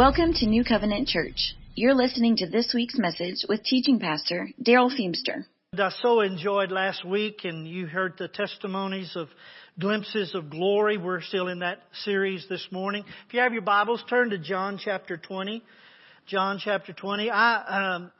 Welcome 0.00 0.32
to 0.36 0.46
New 0.46 0.64
Covenant 0.64 1.08
Church. 1.08 1.54
You're 1.74 1.94
listening 1.94 2.36
to 2.36 2.48
this 2.48 2.72
week's 2.74 2.96
message 2.96 3.44
with 3.46 3.62
teaching 3.62 4.00
pastor 4.00 4.48
Darrell 4.62 4.88
Feemster. 4.88 5.44
I 5.78 5.90
so 6.00 6.22
enjoyed 6.22 6.72
last 6.72 7.04
week, 7.04 7.40
and 7.44 7.68
you 7.68 7.86
heard 7.86 8.14
the 8.16 8.26
testimonies 8.26 9.14
of 9.14 9.28
glimpses 9.78 10.34
of 10.34 10.48
glory. 10.48 10.96
We're 10.96 11.20
still 11.20 11.48
in 11.48 11.58
that 11.58 11.82
series 12.02 12.46
this 12.48 12.66
morning. 12.70 13.04
If 13.28 13.34
you 13.34 13.40
have 13.40 13.52
your 13.52 13.60
Bibles, 13.60 14.02
turn 14.08 14.30
to 14.30 14.38
John 14.38 14.80
chapter 14.82 15.18
20. 15.18 15.62
John 16.28 16.58
chapter 16.64 16.94
20. 16.94 17.28
I, 17.28 17.96
um, 17.96 18.12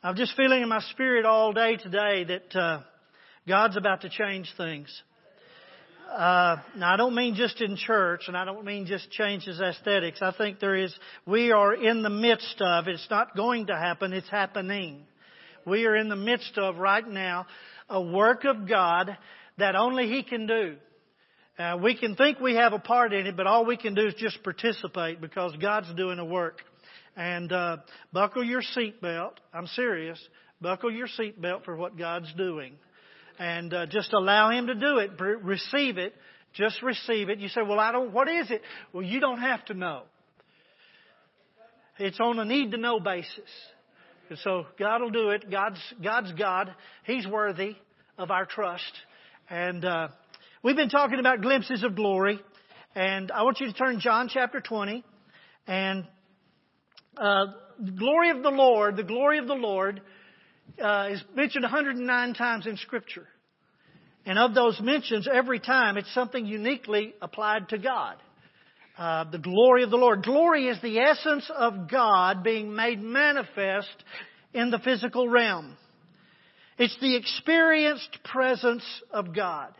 I'm 0.00 0.14
just 0.14 0.36
feeling 0.36 0.62
in 0.62 0.68
my 0.68 0.80
spirit 0.92 1.26
all 1.26 1.52
day 1.52 1.74
today 1.74 2.22
that 2.22 2.56
uh, 2.56 2.82
God's 3.48 3.76
about 3.76 4.02
to 4.02 4.08
change 4.08 4.48
things. 4.56 5.02
Uh, 6.10 6.56
now 6.76 6.94
I 6.94 6.96
don't 6.96 7.14
mean 7.14 7.34
just 7.34 7.60
in 7.60 7.76
church, 7.76 8.24
and 8.28 8.36
I 8.36 8.44
don't 8.44 8.64
mean 8.64 8.86
just 8.86 9.10
changes 9.10 9.60
aesthetics. 9.60 10.20
I 10.22 10.32
think 10.32 10.60
there 10.60 10.76
is, 10.76 10.94
we 11.26 11.50
are 11.50 11.74
in 11.74 12.02
the 12.02 12.10
midst 12.10 12.60
of, 12.60 12.86
it's 12.86 13.06
not 13.10 13.36
going 13.36 13.66
to 13.66 13.76
happen, 13.76 14.12
it's 14.12 14.28
happening. 14.30 15.04
We 15.66 15.86
are 15.86 15.96
in 15.96 16.08
the 16.08 16.16
midst 16.16 16.56
of 16.56 16.76
right 16.76 17.06
now 17.06 17.46
a 17.88 18.00
work 18.00 18.44
of 18.44 18.68
God 18.68 19.16
that 19.58 19.74
only 19.74 20.08
He 20.08 20.22
can 20.22 20.46
do. 20.46 20.76
Uh, 21.58 21.78
we 21.82 21.96
can 21.96 22.16
think 22.16 22.40
we 22.40 22.54
have 22.54 22.72
a 22.72 22.78
part 22.78 23.12
in 23.12 23.26
it, 23.26 23.36
but 23.36 23.46
all 23.46 23.64
we 23.64 23.76
can 23.76 23.94
do 23.94 24.06
is 24.06 24.14
just 24.14 24.42
participate 24.42 25.20
because 25.20 25.54
God's 25.60 25.92
doing 25.94 26.18
a 26.18 26.24
work. 26.24 26.60
And 27.16 27.52
uh, 27.52 27.78
buckle 28.12 28.44
your 28.44 28.62
seatbelt. 28.76 29.34
I'm 29.52 29.68
serious. 29.68 30.20
Buckle 30.60 30.90
your 30.90 31.06
seatbelt 31.06 31.64
for 31.64 31.76
what 31.76 31.96
God's 31.96 32.32
doing 32.34 32.74
and 33.38 33.72
uh, 33.72 33.86
just 33.86 34.12
allow 34.12 34.50
Him 34.50 34.68
to 34.68 34.74
do 34.74 34.98
it. 34.98 35.12
Receive 35.18 35.98
it. 35.98 36.14
Just 36.54 36.82
receive 36.82 37.28
it. 37.28 37.40
You 37.40 37.48
say, 37.48 37.62
well, 37.62 37.80
I 37.80 37.90
don't, 37.92 38.12
what 38.12 38.28
is 38.28 38.50
it? 38.50 38.62
Well, 38.92 39.02
you 39.02 39.20
don't 39.20 39.40
have 39.40 39.64
to 39.66 39.74
know. 39.74 40.02
It's 41.98 42.18
on 42.20 42.38
a 42.38 42.44
need 42.44 42.70
to 42.72 42.76
know 42.76 43.00
basis. 43.00 43.50
And 44.28 44.38
so 44.38 44.66
God 44.78 45.00
will 45.00 45.10
do 45.10 45.30
it. 45.30 45.50
God's, 45.50 45.80
God's 46.02 46.32
God. 46.32 46.74
He's 47.04 47.26
worthy 47.26 47.76
of 48.18 48.30
our 48.30 48.46
trust. 48.46 48.92
And, 49.50 49.84
uh, 49.84 50.08
we've 50.62 50.76
been 50.76 50.88
talking 50.88 51.18
about 51.18 51.42
glimpses 51.42 51.82
of 51.82 51.96
glory. 51.96 52.40
And 52.94 53.30
I 53.32 53.42
want 53.42 53.60
you 53.60 53.66
to 53.66 53.72
turn 53.72 53.98
John 54.00 54.28
chapter 54.32 54.60
20 54.60 55.04
and, 55.66 56.06
uh, 57.16 57.46
the 57.80 57.90
glory 57.90 58.30
of 58.30 58.42
the 58.42 58.50
Lord, 58.50 58.96
the 58.96 59.02
glory 59.02 59.38
of 59.38 59.48
the 59.48 59.54
Lord 59.54 60.00
uh, 60.82 61.08
is 61.12 61.22
mentioned 61.34 61.62
109 61.62 62.34
times 62.34 62.66
in 62.66 62.76
Scripture. 62.76 63.26
And 64.26 64.38
of 64.38 64.54
those 64.54 64.80
mentions, 64.80 65.28
every 65.30 65.60
time 65.60 65.96
it's 65.96 66.12
something 66.14 66.46
uniquely 66.46 67.14
applied 67.20 67.68
to 67.70 67.78
God. 67.78 68.16
Uh, 68.96 69.24
the 69.30 69.38
glory 69.38 69.82
of 69.82 69.90
the 69.90 69.96
Lord. 69.96 70.22
Glory 70.22 70.68
is 70.68 70.80
the 70.80 71.00
essence 71.00 71.50
of 71.54 71.90
God 71.90 72.44
being 72.44 72.74
made 72.74 73.02
manifest 73.02 73.92
in 74.52 74.70
the 74.70 74.78
physical 74.78 75.28
realm. 75.28 75.76
It's 76.78 76.96
the 77.00 77.16
experienced 77.16 78.18
presence 78.24 78.84
of 79.10 79.34
God. 79.34 79.74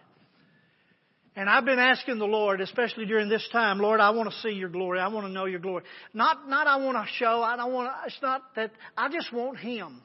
And 1.37 1.49
I've 1.49 1.65
been 1.65 1.81
asking 1.81 2.19
the 2.19 2.27
Lord, 2.27 2.61
especially 2.61 3.07
during 3.07 3.29
this 3.29 3.47
time, 3.51 3.79
Lord, 3.79 4.01
I 4.01 4.11
want 4.11 4.31
to 4.31 4.37
see 4.41 4.51
your 4.51 4.69
glory. 4.69 5.01
I 5.01 5.09
want 5.09 5.27
to 5.27 5.33
know 5.33 5.47
your 5.47 5.59
glory. 5.59 5.83
Not, 6.13 6.49
not 6.49 6.67
I 6.67 6.77
want 6.77 6.97
to 6.97 7.13
show. 7.15 7.43
I 7.43 7.57
don't 7.57 7.73
want 7.73 7.91
to, 7.91 8.07
it's 8.07 8.23
not 8.23 8.43
that, 8.55 8.71
I 8.97 9.09
just 9.09 9.33
want 9.33 9.59
Him. 9.59 10.01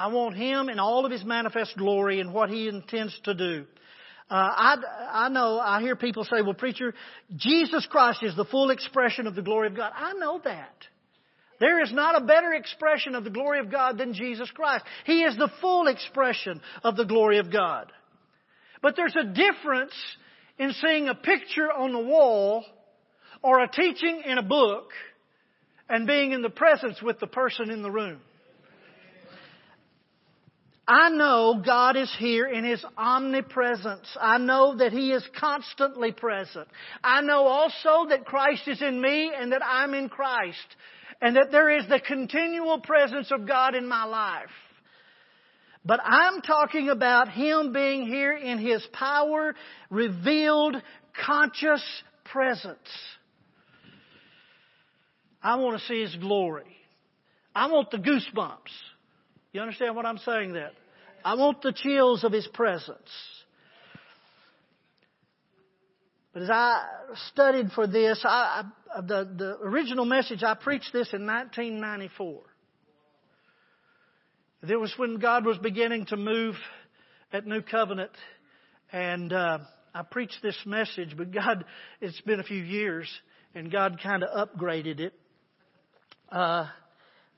I 0.00 0.06
want 0.06 0.34
Him 0.34 0.70
in 0.70 0.78
all 0.78 1.04
of 1.04 1.12
His 1.12 1.24
manifest 1.26 1.76
glory 1.76 2.20
and 2.20 2.32
what 2.32 2.48
He 2.48 2.68
intends 2.68 3.18
to 3.24 3.34
do. 3.34 3.66
Uh, 4.30 4.34
I, 4.34 4.76
I 5.12 5.28
know, 5.28 5.58
I 5.58 5.82
hear 5.82 5.94
people 5.94 6.24
say, 6.24 6.40
well, 6.40 6.54
preacher, 6.54 6.94
Jesus 7.36 7.86
Christ 7.90 8.22
is 8.22 8.34
the 8.34 8.46
full 8.46 8.70
expression 8.70 9.26
of 9.26 9.34
the 9.34 9.42
glory 9.42 9.66
of 9.66 9.76
God. 9.76 9.92
I 9.94 10.14
know 10.14 10.40
that. 10.42 10.72
There 11.58 11.82
is 11.82 11.92
not 11.92 12.16
a 12.16 12.24
better 12.24 12.54
expression 12.54 13.14
of 13.14 13.24
the 13.24 13.30
glory 13.30 13.60
of 13.60 13.70
God 13.70 13.98
than 13.98 14.14
Jesus 14.14 14.50
Christ. 14.52 14.86
He 15.04 15.22
is 15.22 15.36
the 15.36 15.50
full 15.60 15.86
expression 15.88 16.62
of 16.82 16.96
the 16.96 17.04
glory 17.04 17.36
of 17.36 17.52
God. 17.52 17.92
But 18.80 18.96
there's 18.96 19.16
a 19.16 19.24
difference 19.24 19.92
in 20.58 20.72
seeing 20.80 21.08
a 21.08 21.14
picture 21.14 21.70
on 21.70 21.92
the 21.92 21.98
wall 21.98 22.64
or 23.42 23.60
a 23.60 23.68
teaching 23.68 24.22
in 24.24 24.38
a 24.38 24.42
book 24.42 24.92
and 25.90 26.06
being 26.06 26.32
in 26.32 26.40
the 26.40 26.48
presence 26.48 27.02
with 27.02 27.20
the 27.20 27.26
person 27.26 27.68
in 27.70 27.82
the 27.82 27.90
room. 27.90 28.20
I 30.86 31.10
know 31.10 31.62
God 31.64 31.96
is 31.96 32.12
here 32.18 32.46
in 32.46 32.64
His 32.64 32.84
omnipresence. 32.96 34.08
I 34.20 34.38
know 34.38 34.76
that 34.76 34.92
He 34.92 35.12
is 35.12 35.24
constantly 35.38 36.12
present. 36.12 36.66
I 37.02 37.20
know 37.20 37.46
also 37.46 38.08
that 38.08 38.24
Christ 38.24 38.66
is 38.66 38.82
in 38.82 39.00
me 39.00 39.32
and 39.36 39.52
that 39.52 39.62
I'm 39.64 39.94
in 39.94 40.08
Christ. 40.08 40.58
And 41.22 41.36
that 41.36 41.52
there 41.52 41.70
is 41.70 41.86
the 41.88 42.00
continual 42.00 42.80
presence 42.80 43.30
of 43.30 43.46
God 43.46 43.74
in 43.74 43.86
my 43.86 44.04
life. 44.04 44.50
But 45.84 46.00
I'm 46.02 46.40
talking 46.42 46.88
about 46.88 47.28
Him 47.28 47.72
being 47.72 48.06
here 48.06 48.32
in 48.32 48.58
His 48.58 48.84
power, 48.92 49.54
revealed, 49.90 50.76
conscious 51.24 51.84
presence. 52.24 52.78
I 55.42 55.56
want 55.56 55.78
to 55.78 55.86
see 55.86 56.00
His 56.00 56.16
glory. 56.16 56.76
I 57.54 57.70
want 57.70 57.90
the 57.90 57.98
goosebumps. 57.98 58.89
You 59.52 59.60
understand 59.60 59.96
what 59.96 60.06
I'm 60.06 60.18
saying 60.18 60.52
that? 60.52 60.72
I 61.24 61.34
want 61.34 61.62
the 61.62 61.72
chills 61.72 62.24
of 62.24 62.32
His 62.32 62.46
presence. 62.54 62.98
But 66.32 66.42
as 66.42 66.50
I 66.50 66.86
studied 67.32 67.72
for 67.72 67.86
this, 67.88 68.20
I, 68.24 68.62
I, 68.94 69.00
the, 69.00 69.28
the 69.36 69.58
original 69.62 70.04
message, 70.04 70.42
I 70.44 70.54
preached 70.54 70.92
this 70.92 71.08
in 71.12 71.26
1994. 71.26 72.42
It 74.68 74.76
was 74.76 74.92
when 74.96 75.18
God 75.18 75.44
was 75.44 75.58
beginning 75.58 76.06
to 76.06 76.16
move 76.16 76.54
at 77.32 77.46
New 77.46 77.62
Covenant, 77.62 78.12
and 78.92 79.32
uh, 79.32 79.58
I 79.94 80.02
preached 80.02 80.38
this 80.42 80.56
message, 80.64 81.16
but 81.16 81.32
God, 81.32 81.64
it's 82.00 82.20
been 82.20 82.38
a 82.38 82.44
few 82.44 82.62
years, 82.62 83.10
and 83.54 83.72
God 83.72 83.98
kind 84.00 84.22
of 84.22 84.48
upgraded 84.48 85.00
it. 85.00 85.14
Uh, 86.30 86.66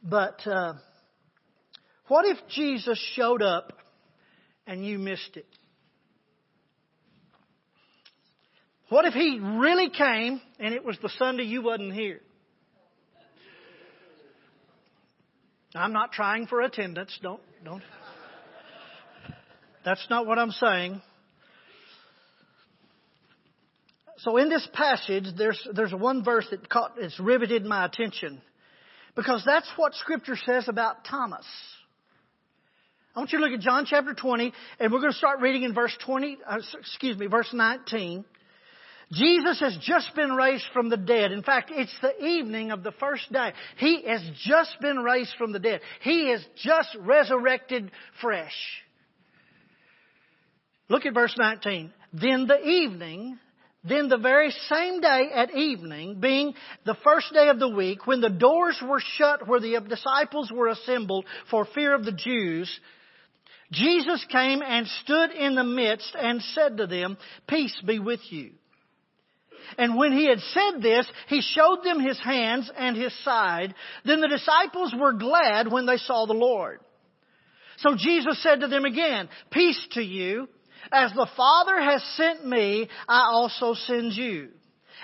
but 0.02 0.46
uh, 0.46 0.74
what 2.08 2.26
if 2.26 2.38
Jesus 2.48 2.98
showed 3.14 3.42
up 3.42 3.72
and 4.66 4.84
you 4.86 4.98
missed 4.98 5.36
it? 5.36 5.46
What 8.88 9.06
if 9.06 9.14
he 9.14 9.38
really 9.40 9.88
came 9.88 10.40
and 10.58 10.74
it 10.74 10.84
was 10.84 10.98
the 11.00 11.08
Sunday 11.18 11.44
you 11.44 11.62
wasn't 11.62 11.94
here? 11.94 12.20
I'm 15.74 15.92
not 15.94 16.12
trying 16.12 16.46
for 16.46 16.60
attendance. 16.60 17.18
Don't, 17.22 17.40
don't. 17.64 17.82
That's 19.84 20.06
not 20.10 20.26
what 20.26 20.38
I'm 20.38 20.50
saying. 20.50 21.00
So 24.19 24.36
in 24.36 24.48
this 24.48 24.69
passage, 24.72 25.24
there's, 25.36 25.66
there's 25.74 25.92
one 25.92 26.22
verse 26.22 26.46
that 26.50 26.69
caught, 26.69 26.92
it's 26.98 27.19
riveted 27.19 27.64
my 27.64 27.86
attention. 27.86 28.40
Because 29.16 29.42
that's 29.44 29.69
what 29.76 29.94
scripture 29.94 30.36
says 30.36 30.69
about 30.69 31.04
Thomas. 31.04 31.44
I 33.14 33.18
want 33.18 33.30
you 33.30 33.38
to 33.40 33.44
look 33.44 33.52
at 33.52 33.60
John 33.60 33.84
chapter 33.84 34.14
20, 34.14 34.54
and 34.80 34.90
we're 34.90 35.00
going 35.00 35.12
to 35.12 35.18
start 35.18 35.40
reading 35.40 35.64
in 35.64 35.74
verse 35.74 35.94
20, 36.06 36.38
uh, 36.48 36.58
excuse 36.80 37.18
me, 37.18 37.26
verse 37.26 37.50
19. 37.52 38.24
Jesus 39.12 39.60
has 39.60 39.76
just 39.82 40.14
been 40.16 40.32
raised 40.32 40.64
from 40.72 40.88
the 40.88 40.96
dead. 40.96 41.30
In 41.30 41.42
fact, 41.42 41.70
it's 41.74 41.94
the 42.00 42.24
evening 42.24 42.70
of 42.70 42.82
the 42.82 42.92
first 42.92 43.30
day. 43.30 43.52
He 43.76 44.04
has 44.06 44.22
just 44.42 44.80
been 44.80 45.00
raised 45.00 45.34
from 45.36 45.52
the 45.52 45.58
dead. 45.58 45.82
He 46.00 46.30
is 46.30 46.42
just 46.56 46.88
resurrected 47.00 47.90
fresh. 48.22 48.54
Look 50.88 51.04
at 51.04 51.12
verse 51.12 51.34
19. 51.36 51.92
Then 52.14 52.46
the 52.46 52.66
evening, 52.66 53.38
then 53.84 54.08
the 54.08 54.16
very 54.16 54.52
same 54.70 55.02
day 55.02 55.28
at 55.34 55.54
evening, 55.54 56.19
being 56.19 56.54
the 56.87 56.96
first 57.04 57.31
day 57.34 57.50
of 57.50 57.58
the 57.58 57.69
week, 57.69 58.06
when 58.06 58.22
the 58.22 58.31
doors 58.31 58.82
were 58.82 59.02
shut 59.19 59.46
where 59.46 59.60
the 59.60 59.78
disciples 59.87 60.50
were 60.50 60.69
assembled 60.69 61.26
for 61.50 61.66
fear 61.75 61.94
of 61.94 62.06
the 62.06 62.12
Jews, 62.12 62.75
Jesus 63.72 64.24
came 64.30 64.62
and 64.62 64.86
stood 65.02 65.32
in 65.32 65.54
the 65.54 65.64
midst 65.64 66.14
and 66.19 66.42
said 66.54 66.76
to 66.76 66.86
them, 66.86 67.16
Peace 67.48 67.76
be 67.84 67.98
with 67.98 68.20
you. 68.30 68.52
And 69.78 69.96
when 69.96 70.12
he 70.12 70.28
had 70.28 70.40
said 70.40 70.82
this, 70.82 71.06
he 71.28 71.40
showed 71.40 71.82
them 71.82 71.98
his 72.00 72.19
hands 72.19 72.70
and 72.76 72.96
his 72.96 73.12
side. 73.24 73.74
Then 74.04 74.20
the 74.20 74.28
disciples 74.28 74.94
were 74.98 75.14
glad 75.14 75.72
when 75.72 75.86
they 75.86 75.96
saw 75.96 76.26
the 76.26 76.34
Lord. 76.34 76.80
So 77.78 77.96
Jesus 77.96 78.42
said 78.42 78.60
to 78.60 78.69
them 78.69 78.84
again, 78.84 79.28
Peace 79.50 79.86
to 79.92 80.02
you. 80.02 80.48
As 80.90 81.12
the 81.12 81.28
Father 81.36 81.80
has 81.80 82.02
sent 82.16 82.46
me, 82.46 82.88
I 83.08 83.28
also 83.30 83.75
send 83.75 84.12
you. 84.12 84.48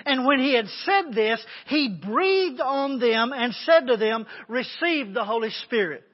And 0.04 0.26
when 0.26 0.40
he 0.40 0.54
had 0.54 0.66
said 0.84 1.14
this, 1.14 1.44
he 1.66 1.88
breathed 1.88 2.60
on 2.60 2.98
them 2.98 3.32
and 3.34 3.54
said 3.64 3.86
to 3.86 3.96
them, 3.96 4.26
Receive 4.48 5.14
the 5.14 5.24
Holy 5.24 5.50
Spirit. 5.64 6.04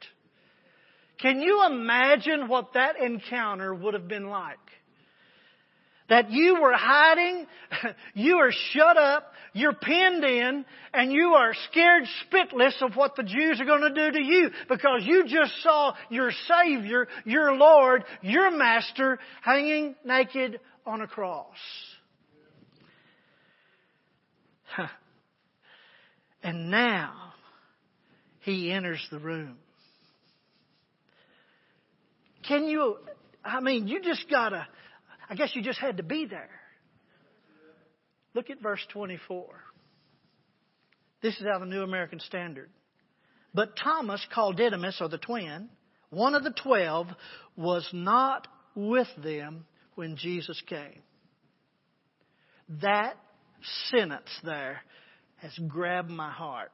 Can 1.21 1.41
you 1.41 1.65
imagine 1.67 2.49
what 2.49 2.75
that 2.75 3.01
encounter 3.01 3.75
would 3.75 3.95
have 3.95 4.09
been 4.09 4.29
like? 4.29 4.59
that 6.09 6.31
you 6.31 6.61
were 6.61 6.75
hiding, 6.75 7.47
you 8.15 8.37
are 8.37 8.53
shut 8.73 8.97
up, 8.97 9.33
you're 9.53 9.75
pinned 9.75 10.25
in, 10.25 10.65
and 10.93 11.13
you 11.13 11.29
are 11.35 11.55
scared 11.71 12.05
spitless 12.27 12.83
of 12.83 12.95
what 12.95 13.17
the 13.17 13.23
Jews 13.23 13.61
are 13.61 13.65
going 13.65 13.95
to 13.95 13.95
do 13.95 14.19
to 14.19 14.23
you 14.23 14.51
because 14.69 15.03
you 15.05 15.25
just 15.27 15.53
saw 15.63 15.95
your 16.11 16.31
Savior, 16.49 17.09
your 17.25 17.57
Lord, 17.57 18.05
your 18.21 18.51
Master 18.51 19.19
hanging 19.43 19.95
naked 20.05 20.61
on 20.85 21.01
a 21.01 21.07
cross. 21.07 21.57
And 26.43 26.71
now 26.71 27.33
he 28.41 28.71
enters 28.71 29.07
the 29.11 29.19
room. 29.19 29.57
Can 32.49 32.67
you, 32.67 32.99
I 33.45 33.61
mean, 33.61 33.89
you 33.89 34.03
just 34.03 34.29
gotta, 34.31 34.67
I 35.29 35.35
guess 35.35 35.51
you 35.55 35.63
just 35.63 35.79
had 35.79 35.97
to 35.99 36.03
be 36.03 36.27
there. 36.27 36.51
Look 38.35 38.51
at 38.51 38.61
verse 38.61 38.85
24. 38.93 39.47
This 41.23 41.37
is 41.37 41.47
out 41.47 41.63
of 41.63 41.69
the 41.69 41.75
New 41.75 41.83
American 41.83 42.21
Standard. 42.21 42.69
But 43.55 43.77
Thomas, 43.83 44.25
called 44.35 44.57
Didymus, 44.57 45.01
or 45.01 45.09
the 45.09 45.19
twin, 45.19 45.69
one 46.11 46.35
of 46.35 46.43
the 46.43 46.51
twelve, 46.51 47.07
was 47.57 47.89
not 47.93 48.49
with 48.75 49.09
them 49.23 49.65
when 49.95 50.17
Jesus 50.17 50.61
came. 50.67 51.03
That 52.83 53.15
sentence 53.91 54.29
there 54.43 54.81
has 55.37 55.57
grabbed 55.69 56.11
my 56.11 56.31
heart. 56.31 56.73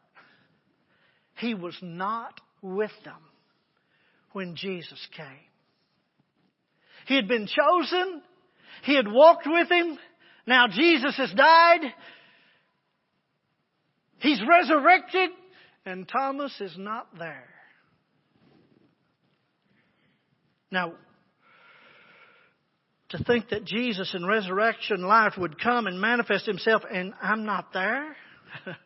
He 1.36 1.54
was 1.54 1.76
not 1.82 2.40
with 2.62 2.92
them 3.04 3.22
when 4.32 4.56
Jesus 4.56 4.98
came. 5.16 5.49
He 7.10 7.16
had 7.16 7.26
been 7.26 7.48
chosen. 7.48 8.22
He 8.84 8.94
had 8.94 9.10
walked 9.10 9.44
with 9.44 9.68
him. 9.68 9.98
Now 10.46 10.68
Jesus 10.68 11.16
has 11.16 11.32
died. 11.32 11.80
He's 14.20 14.40
resurrected 14.48 15.30
and 15.84 16.06
Thomas 16.06 16.52
is 16.60 16.72
not 16.78 17.08
there. 17.18 17.48
Now, 20.70 20.92
to 23.08 23.24
think 23.24 23.48
that 23.48 23.64
Jesus 23.64 24.14
in 24.14 24.24
resurrection 24.24 25.02
life 25.02 25.32
would 25.36 25.60
come 25.60 25.88
and 25.88 26.00
manifest 26.00 26.46
himself 26.46 26.82
and 26.88 27.12
I'm 27.20 27.44
not 27.44 27.72
there? 27.72 28.14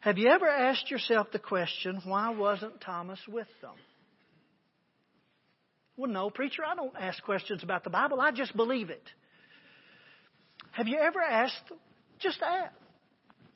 Have 0.00 0.16
you 0.16 0.30
ever 0.30 0.48
asked 0.48 0.90
yourself 0.90 1.26
the 1.34 1.38
question, 1.38 2.00
why 2.04 2.30
wasn't 2.30 2.80
Thomas 2.80 3.20
with 3.28 3.48
them? 3.60 3.74
Well, 5.96 6.10
no, 6.10 6.28
preacher, 6.30 6.62
I 6.64 6.74
don't 6.74 6.94
ask 6.98 7.22
questions 7.22 7.62
about 7.62 7.84
the 7.84 7.90
Bible. 7.90 8.20
I 8.20 8.30
just 8.30 8.54
believe 8.54 8.90
it. 8.90 9.02
Have 10.72 10.88
you 10.88 10.98
ever 10.98 11.22
asked, 11.22 11.72
just 12.18 12.42
ask, 12.42 12.72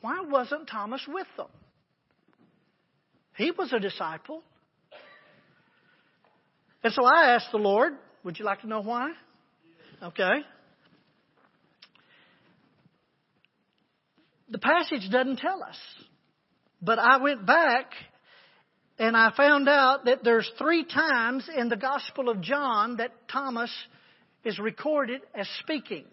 why 0.01 0.23
wasn't 0.27 0.69
Thomas 0.69 1.03
with 1.07 1.27
them? 1.37 1.49
He 3.37 3.51
was 3.51 3.73
a 3.73 3.79
disciple. 3.79 4.43
And 6.83 6.93
so 6.95 7.05
I 7.05 7.35
asked 7.35 7.49
the 7.53 7.59
Lord, 7.59 7.93
would 8.25 8.39
you 8.39 8.45
like 8.47 8.63
to 8.63 8.67
know 8.67 8.81
why? 8.81 9.13
Okay. 10.03 10.41
The 14.49 14.59
passage 14.59 15.11
doesn't 15.11 15.39
tell 15.39 15.63
us. 15.63 15.77
But 16.81 16.99
I 16.99 17.19
went 17.19 17.45
back 17.47 17.93
and 19.01 19.17
I 19.17 19.33
found 19.35 19.67
out 19.67 20.05
that 20.05 20.23
there's 20.23 20.49
three 20.59 20.85
times 20.85 21.49
in 21.57 21.71
the 21.71 21.77
Gospel 21.77 22.29
of 22.29 22.43
John 22.43 22.99
that 22.99 23.13
Thomas 23.33 23.75
is 24.45 24.59
recorded 24.59 25.23
as 25.35 25.49
speaking. 25.61 26.05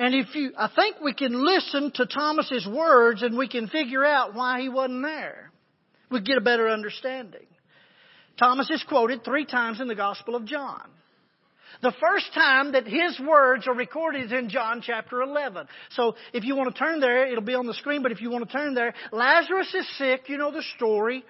And 0.00 0.16
if 0.16 0.34
you, 0.34 0.50
I 0.58 0.68
think 0.74 0.96
we 1.00 1.14
can 1.14 1.46
listen 1.46 1.92
to 1.94 2.06
Thomas's 2.06 2.66
words 2.66 3.22
and 3.22 3.38
we 3.38 3.48
can 3.48 3.68
figure 3.68 4.04
out 4.04 4.34
why 4.34 4.62
he 4.62 4.68
wasn't 4.68 5.04
there. 5.04 5.52
We 6.10 6.22
get 6.22 6.38
a 6.38 6.40
better 6.40 6.68
understanding. 6.68 7.46
Thomas 8.36 8.68
is 8.68 8.82
quoted 8.88 9.22
three 9.22 9.46
times 9.46 9.80
in 9.80 9.86
the 9.86 9.94
Gospel 9.94 10.34
of 10.34 10.44
John. 10.44 10.82
The 11.82 11.92
first 11.98 12.34
time 12.34 12.72
that 12.72 12.86
his 12.86 13.18
words 13.26 13.66
are 13.66 13.74
recorded 13.74 14.26
is 14.26 14.32
in 14.32 14.50
John 14.50 14.82
chapter 14.84 15.22
11. 15.22 15.66
So 15.90 16.14
if 16.34 16.44
you 16.44 16.54
want 16.54 16.74
to 16.74 16.78
turn 16.78 17.00
there, 17.00 17.26
it'll 17.26 17.42
be 17.42 17.54
on 17.54 17.66
the 17.66 17.74
screen, 17.74 18.02
but 18.02 18.12
if 18.12 18.20
you 18.20 18.30
want 18.30 18.46
to 18.46 18.52
turn 18.52 18.74
there, 18.74 18.92
Lazarus 19.12 19.74
is 19.74 19.88
sick. 19.96 20.28
You 20.28 20.36
know 20.36 20.52
the 20.52 20.62
story. 20.76 21.24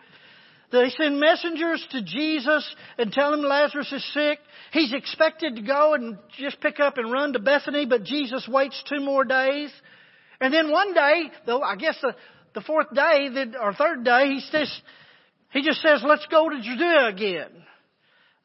They 0.73 0.88
send 0.91 1.19
messengers 1.20 1.85
to 1.93 2.02
Jesus 2.02 2.75
and 2.99 3.12
tell 3.12 3.32
him 3.32 3.41
Lazarus 3.41 3.93
is 3.93 4.12
sick. 4.12 4.38
He's 4.73 4.93
expected 4.93 5.56
to 5.56 5.62
go 5.62 5.94
and 5.94 6.19
just 6.38 6.61
pick 6.61 6.81
up 6.81 6.99
and 6.99 7.12
run 7.12 7.32
to 7.32 7.38
Bethany, 7.38 7.87
but 7.87 8.05
Jesus 8.05 8.49
waits 8.49 8.82
two 8.88 9.00
more 9.00 9.25
days. 9.25 9.73
And 10.41 10.55
then 10.55 10.70
one 10.70 10.94
day, 10.94 11.31
though 11.47 11.61
I 11.61 11.76
guess 11.76 11.97
the, 12.00 12.14
the 12.55 12.61
fourth 12.61 12.93
day, 12.94 13.29
or 13.61 13.73
third 13.75 14.05
day, 14.05 14.29
he 14.29 14.41
says, 14.50 14.81
he 15.52 15.62
just 15.62 15.82
says, 15.82 16.02
let's 16.05 16.26
go 16.26 16.49
to 16.49 16.61
Judea 16.61 17.06
again. 17.08 17.50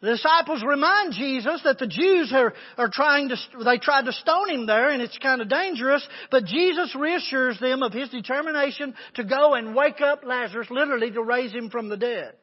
The 0.06 0.12
disciples 0.12 0.64
remind 0.64 1.14
Jesus 1.14 1.62
that 1.64 1.80
the 1.80 1.88
Jews 1.88 2.32
are, 2.32 2.54
are 2.78 2.92
trying 2.94 3.30
to, 3.30 3.38
they 3.64 3.80
tried 3.80 4.06
to 4.06 4.14
stone 4.14 4.52
him 4.52 4.68
there 4.68 4.92
and 4.92 5.02
it's 5.02 5.18
kind 5.18 5.42
of 5.42 5.50
dangerous, 5.50 6.08
but 6.30 6.46
Jesus 6.46 6.94
reassures 6.94 7.60
them 7.60 7.82
of 7.82 7.92
his 7.92 8.10
determination 8.10 8.94
to 9.16 9.24
go 9.24 9.56
and 9.56 9.74
wake 9.74 10.02
up 10.02 10.24
Lazarus, 10.24 10.68
literally 10.70 11.10
to 11.10 11.24
raise 11.24 11.52
him 11.52 11.72
from 11.72 11.90
the 11.90 11.98
dead. 11.98 12.34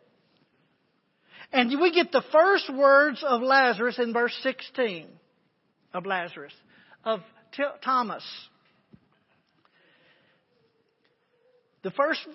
And 1.53 1.81
we 1.81 1.93
get 1.93 2.11
the 2.11 2.25
first 2.33 2.69
words 2.69 3.23
of 3.25 3.43
Lazarus 3.43 3.97
in 3.97 4.13
verse 4.13 4.37
16 4.43 5.07
of 5.95 6.05
Lazarus, 6.05 6.55
of 7.05 7.21
Thomas. 7.85 8.25
The 11.85 11.93
first 11.93 12.27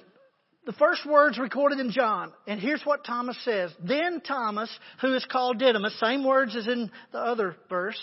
the 0.67 0.73
first 0.73 1.05
words 1.05 1.39
recorded 1.39 1.79
in 1.79 1.91
John. 1.91 2.33
And 2.45 2.59
here's 2.59 2.83
what 2.83 3.05
Thomas 3.05 3.41
says. 3.43 3.73
Then 3.81 4.19
Thomas, 4.19 4.69
who 4.99 5.15
is 5.15 5.25
called 5.25 5.59
Didymus, 5.59 5.97
same 5.97 6.25
words 6.25 6.57
as 6.57 6.67
in 6.67 6.91
the 7.13 7.19
other 7.19 7.55
verse, 7.69 7.99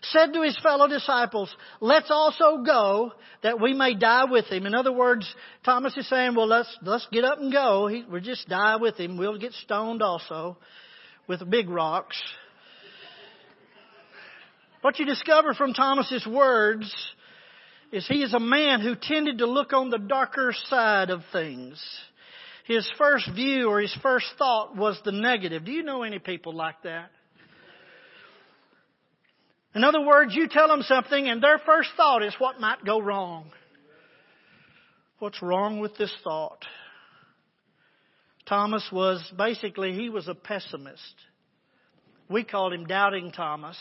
said 0.00 0.32
to 0.32 0.42
his 0.42 0.58
fellow 0.62 0.88
disciples, 0.88 1.54
let's 1.80 2.10
also 2.10 2.62
go 2.64 3.12
that 3.42 3.60
we 3.60 3.74
may 3.74 3.94
die 3.94 4.24
with 4.24 4.46
him. 4.46 4.64
In 4.64 4.74
other 4.74 4.92
words, 4.92 5.32
Thomas 5.66 5.94
is 5.98 6.08
saying, 6.08 6.34
well, 6.34 6.46
let's, 6.46 6.74
let's 6.80 7.06
get 7.12 7.24
up 7.24 7.40
and 7.40 7.52
go. 7.52 7.88
He, 7.88 8.04
we'll 8.08 8.22
just 8.22 8.48
die 8.48 8.76
with 8.76 8.96
him. 8.96 9.18
We'll 9.18 9.38
get 9.38 9.52
stoned 9.52 10.00
also 10.00 10.56
with 11.26 11.48
big 11.50 11.68
rocks. 11.68 12.18
What 14.80 14.98
you 14.98 15.04
discover 15.04 15.52
from 15.52 15.74
Thomas's 15.74 16.26
words 16.26 16.90
is 17.92 18.06
he 18.06 18.22
is 18.22 18.34
a 18.34 18.40
man 18.40 18.80
who 18.80 18.94
tended 18.94 19.38
to 19.38 19.46
look 19.46 19.72
on 19.72 19.90
the 19.90 19.98
darker 19.98 20.54
side 20.68 21.10
of 21.10 21.22
things. 21.32 21.82
His 22.66 22.88
first 22.98 23.30
view 23.34 23.68
or 23.68 23.80
his 23.80 23.96
first 24.02 24.26
thought 24.36 24.76
was 24.76 25.00
the 25.04 25.12
negative. 25.12 25.64
Do 25.64 25.72
you 25.72 25.82
know 25.82 26.02
any 26.02 26.18
people 26.18 26.54
like 26.54 26.82
that? 26.82 27.10
In 29.74 29.84
other 29.84 30.00
words, 30.00 30.34
you 30.34 30.48
tell 30.48 30.68
them 30.68 30.82
something 30.82 31.28
and 31.28 31.42
their 31.42 31.58
first 31.64 31.90
thought 31.96 32.22
is 32.22 32.34
what 32.38 32.60
might 32.60 32.84
go 32.84 33.00
wrong. 33.00 33.50
What's 35.18 35.40
wrong 35.42 35.80
with 35.80 35.96
this 35.96 36.12
thought? 36.22 36.64
Thomas 38.46 38.86
was 38.92 39.22
basically, 39.36 39.92
he 39.92 40.08
was 40.10 40.28
a 40.28 40.34
pessimist. 40.34 41.14
We 42.28 42.44
called 42.44 42.72
him 42.72 42.86
Doubting 42.86 43.32
Thomas. 43.32 43.78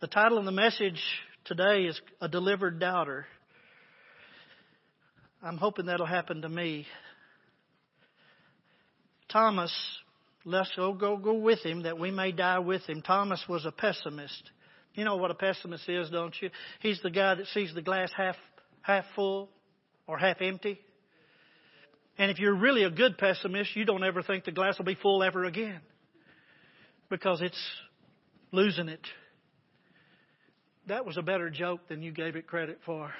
The 0.00 0.06
title 0.06 0.38
of 0.38 0.44
the 0.44 0.52
message 0.52 1.02
today 1.46 1.84
is 1.84 2.00
a 2.20 2.28
delivered 2.28 2.78
doubter. 2.78 3.26
I'm 5.42 5.58
hoping 5.58 5.86
that'll 5.86 6.06
happen 6.06 6.42
to 6.42 6.48
me. 6.48 6.86
Thomas, 9.30 9.72
let's 10.44 10.70
go, 10.76 10.92
go, 10.92 11.16
go 11.16 11.34
with 11.34 11.60
him 11.64 11.82
that 11.82 11.98
we 11.98 12.10
may 12.10 12.32
die 12.32 12.58
with 12.58 12.82
him. 12.86 13.02
Thomas 13.02 13.42
was 13.48 13.64
a 13.64 13.72
pessimist. 13.72 14.50
You 14.94 15.04
know 15.04 15.16
what 15.16 15.30
a 15.30 15.34
pessimist 15.34 15.88
is, 15.88 16.10
don't 16.10 16.34
you? 16.40 16.50
He's 16.80 17.00
the 17.02 17.10
guy 17.10 17.34
that 17.34 17.46
sees 17.48 17.74
the 17.74 17.82
glass 17.82 18.10
half, 18.16 18.36
half 18.82 19.04
full 19.14 19.50
or 20.06 20.18
half 20.18 20.40
empty. 20.40 20.80
And 22.18 22.30
if 22.30 22.38
you're 22.38 22.56
really 22.56 22.84
a 22.84 22.90
good 22.90 23.18
pessimist, 23.18 23.76
you 23.76 23.84
don't 23.84 24.02
ever 24.02 24.22
think 24.22 24.44
the 24.44 24.52
glass 24.52 24.78
will 24.78 24.86
be 24.86 24.94
full 24.94 25.22
ever 25.22 25.44
again. 25.44 25.80
Because 27.10 27.42
it's 27.42 27.60
losing 28.52 28.88
it. 28.88 29.06
That 30.88 31.04
was 31.04 31.16
a 31.16 31.22
better 31.22 31.50
joke 31.50 31.88
than 31.88 32.00
you 32.00 32.12
gave 32.12 32.36
it 32.36 32.46
credit 32.46 32.78
for. 32.86 33.12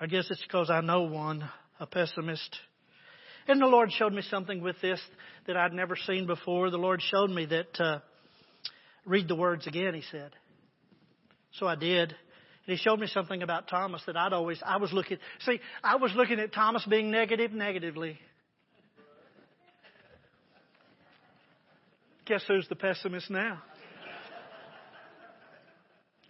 I 0.00 0.06
guess 0.06 0.28
it's 0.30 0.40
because 0.42 0.70
I 0.70 0.80
know 0.80 1.02
one, 1.02 1.48
a 1.80 1.86
pessimist. 1.86 2.56
And 3.48 3.60
the 3.60 3.66
Lord 3.66 3.90
showed 3.90 4.12
me 4.12 4.22
something 4.22 4.62
with 4.62 4.76
this 4.80 5.00
that 5.48 5.56
I'd 5.56 5.72
never 5.72 5.96
seen 5.96 6.28
before. 6.28 6.70
The 6.70 6.76
Lord 6.76 7.02
showed 7.02 7.30
me 7.30 7.46
that, 7.46 7.80
uh, 7.80 7.98
read 9.04 9.26
the 9.26 9.34
words 9.34 9.66
again, 9.66 9.94
He 9.94 10.02
said. 10.02 10.30
So 11.54 11.66
I 11.66 11.74
did. 11.74 12.10
And 12.10 12.16
He 12.66 12.76
showed 12.76 13.00
me 13.00 13.08
something 13.08 13.42
about 13.42 13.66
Thomas 13.66 14.02
that 14.06 14.16
I'd 14.16 14.32
always, 14.32 14.62
I 14.64 14.76
was 14.76 14.92
looking, 14.92 15.18
see, 15.40 15.58
I 15.82 15.96
was 15.96 16.12
looking 16.14 16.38
at 16.38 16.52
Thomas 16.52 16.86
being 16.88 17.10
negative 17.10 17.50
negatively. 17.50 18.20
Guess 22.28 22.44
who's 22.46 22.68
the 22.68 22.76
pessimist 22.76 23.30
now? 23.30 23.62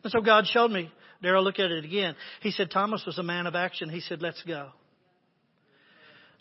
and 0.04 0.12
so 0.12 0.20
God 0.20 0.46
showed 0.46 0.70
me. 0.70 0.92
Darrell, 1.20 1.42
look 1.42 1.58
at 1.58 1.72
it 1.72 1.84
again. 1.84 2.14
He 2.40 2.52
said 2.52 2.70
Thomas 2.70 3.02
was 3.04 3.18
a 3.18 3.24
man 3.24 3.48
of 3.48 3.56
action. 3.56 3.88
He 3.88 4.00
said, 4.00 4.22
let's 4.22 4.40
go. 4.44 4.68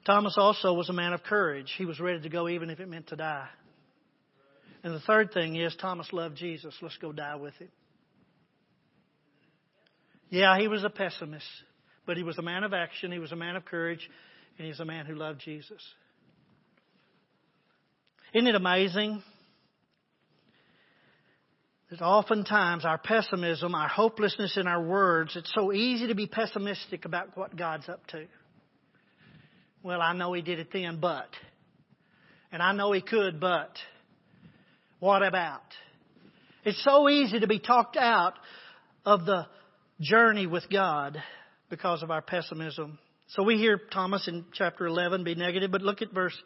Thomas 0.05 0.35
also 0.37 0.73
was 0.73 0.89
a 0.89 0.93
man 0.93 1.13
of 1.13 1.23
courage. 1.23 1.73
He 1.75 1.85
was 1.85 1.99
ready 1.99 2.21
to 2.21 2.29
go 2.29 2.47
even 2.47 2.69
if 2.69 2.79
it 2.79 2.87
meant 2.87 3.07
to 3.07 3.15
die. 3.15 3.47
And 4.83 4.93
the 4.93 4.99
third 4.99 5.33
thing 5.33 5.55
is 5.55 5.75
Thomas 5.75 6.07
loved 6.13 6.37
Jesus. 6.37 6.75
Let's 6.79 6.97
go 6.97 7.11
die 7.11 7.35
with 7.37 7.55
him. 7.55 7.69
Yeah, 10.29 10.59
he 10.59 10.67
was 10.67 10.83
a 10.83 10.89
pessimist, 10.89 11.47
but 12.05 12.15
he 12.15 12.21
was 12.21 12.37
a 12.37 12.43
man 12.43 12.63
of 12.63 12.73
action, 12.73 13.11
he 13.11 13.19
was 13.19 13.31
a 13.31 13.35
man 13.35 13.55
of 13.55 13.65
courage, 13.65 14.07
and 14.57 14.67
he's 14.67 14.79
a 14.79 14.85
man 14.85 15.05
who 15.05 15.15
loved 15.15 15.39
Jesus. 15.39 15.81
Isn't 18.33 18.47
it 18.47 18.55
amazing 18.55 19.23
that 21.89 22.01
oftentimes 22.01 22.83
our 22.85 22.97
pessimism, 22.97 23.73
our 23.73 23.87
hopelessness 23.87 24.57
in 24.57 24.67
our 24.67 24.83
words, 24.83 25.35
it's 25.35 25.51
so 25.53 25.71
easy 25.71 26.07
to 26.07 26.15
be 26.15 26.27
pessimistic 26.27 27.05
about 27.05 27.37
what 27.37 27.55
God's 27.55 27.87
up 27.87 28.05
to. 28.07 28.25
Well, 29.83 30.01
I 30.01 30.13
know 30.13 30.33
He 30.33 30.41
did 30.41 30.59
it 30.59 30.69
then, 30.73 30.99
but. 30.99 31.29
And 32.51 32.61
I 32.61 32.73
know 32.73 32.91
He 32.91 33.01
could, 33.01 33.39
but. 33.39 33.71
What 34.99 35.23
about? 35.23 35.61
It's 36.65 36.83
so 36.83 37.07
easy 37.07 37.39
to 37.39 37.47
be 37.47 37.59
talked 37.59 37.95
out 37.95 38.33
of 39.05 39.25
the 39.25 39.47
journey 40.01 40.47
with 40.47 40.69
God 40.69 41.17
because 41.69 42.03
of 42.03 42.11
our 42.11 42.21
pessimism. 42.21 42.99
So 43.29 43.43
we 43.43 43.57
hear 43.57 43.79
Thomas 43.93 44.27
in 44.27 44.45
chapter 44.53 44.85
11 44.85 45.23
be 45.23 45.35
negative, 45.35 45.71
but 45.71 45.81
look 45.81 46.01
at 46.01 46.13
verse, 46.13 46.37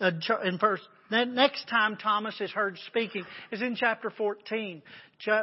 uh, 0.00 0.10
in 0.44 0.58
verse, 0.58 0.80
next 1.10 1.68
time 1.68 1.96
Thomas 1.96 2.40
is 2.40 2.50
heard 2.50 2.78
speaking 2.86 3.24
is 3.50 3.62
in 3.62 3.74
chapter 3.74 4.10
14. 4.10 4.82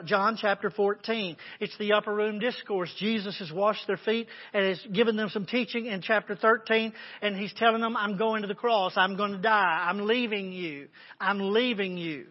John 0.05 0.37
chapter 0.39 0.69
14. 0.69 1.35
It's 1.59 1.77
the 1.77 1.93
upper 1.93 2.13
room 2.13 2.39
discourse. 2.39 2.93
Jesus 2.97 3.37
has 3.39 3.51
washed 3.51 3.85
their 3.87 3.97
feet 3.97 4.27
and 4.53 4.65
has 4.65 4.79
given 4.93 5.17
them 5.17 5.29
some 5.29 5.45
teaching 5.45 5.87
in 5.87 6.01
chapter 6.01 6.35
13 6.35 6.93
and 7.21 7.35
he's 7.35 7.53
telling 7.53 7.81
them, 7.81 7.97
I'm 7.97 8.17
going 8.17 8.43
to 8.43 8.47
the 8.47 8.55
cross. 8.55 8.93
I'm 8.95 9.17
going 9.17 9.33
to 9.33 9.41
die. 9.41 9.85
I'm 9.89 10.05
leaving 10.05 10.53
you. 10.53 10.87
I'm 11.19 11.51
leaving 11.51 11.97
you. 11.97 12.27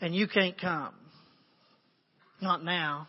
And 0.00 0.14
you 0.14 0.26
can't 0.26 0.60
come. 0.60 0.94
Not 2.42 2.64
now. 2.64 3.06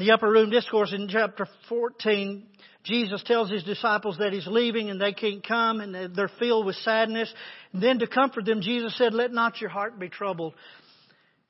In 0.00 0.06
the 0.06 0.14
upper 0.14 0.30
room 0.30 0.48
discourse 0.48 0.94
in 0.94 1.08
chapter 1.08 1.46
14, 1.68 2.46
Jesus 2.84 3.22
tells 3.22 3.50
his 3.50 3.62
disciples 3.64 4.16
that 4.16 4.32
he's 4.32 4.46
leaving 4.46 4.88
and 4.88 4.98
they 4.98 5.12
can't 5.12 5.46
come 5.46 5.80
and 5.80 6.16
they're 6.16 6.30
filled 6.38 6.64
with 6.64 6.76
sadness. 6.76 7.30
And 7.74 7.82
then 7.82 7.98
to 7.98 8.06
comfort 8.06 8.46
them, 8.46 8.62
Jesus 8.62 8.96
said, 8.96 9.12
let 9.12 9.30
not 9.30 9.60
your 9.60 9.68
heart 9.68 10.00
be 10.00 10.08
troubled. 10.08 10.54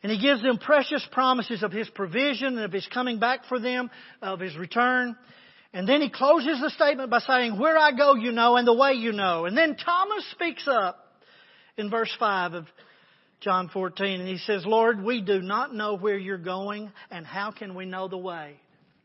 And 0.03 0.11
he 0.11 0.19
gives 0.19 0.43
them 0.43 0.59
precious 0.59 1.07
promises 1.13 1.63
of 1.63 1.71
his 1.71 1.89
provision 1.91 2.57
and 2.57 2.65
of 2.65 2.73
his 2.73 2.89
coming 2.93 3.21
back 3.21 3.45
for 3.45 3.61
them, 3.61 3.89
of 4.21 4.41
his 4.41 4.57
return. 4.57 5.15
And 5.73 5.89
then 5.89 6.03
he 6.03 6.11
closes 6.11 6.61
the 6.61 6.71
statement 6.71 7.09
by 7.09 7.21
saying, 7.21 7.57
where 7.57 7.79
I 7.79 7.93
go 7.93 8.17
you 8.17 8.33
know 8.33 8.57
and 8.57 8.67
the 8.67 8.75
way 8.75 8.95
you 8.95 9.13
know. 9.13 9.45
And 9.45 9.57
then 9.57 9.77
Thomas 9.77 10.29
speaks 10.33 10.67
up 10.67 10.99
in 11.77 11.89
verse 11.89 12.11
5 12.19 12.55
of 12.55 12.67
John 13.41 13.71
14, 13.73 14.21
and 14.21 14.29
he 14.29 14.37
says, 14.39 14.65
Lord, 14.67 15.03
we 15.03 15.23
do 15.23 15.41
not 15.41 15.75
know 15.75 15.97
where 15.97 16.19
you're 16.19 16.37
going, 16.37 16.93
and 17.11 17.27
how 17.27 17.51
can 17.51 17.75
we 17.75 17.87
know 17.87 18.07
the 18.07 18.19
way? 18.19 18.61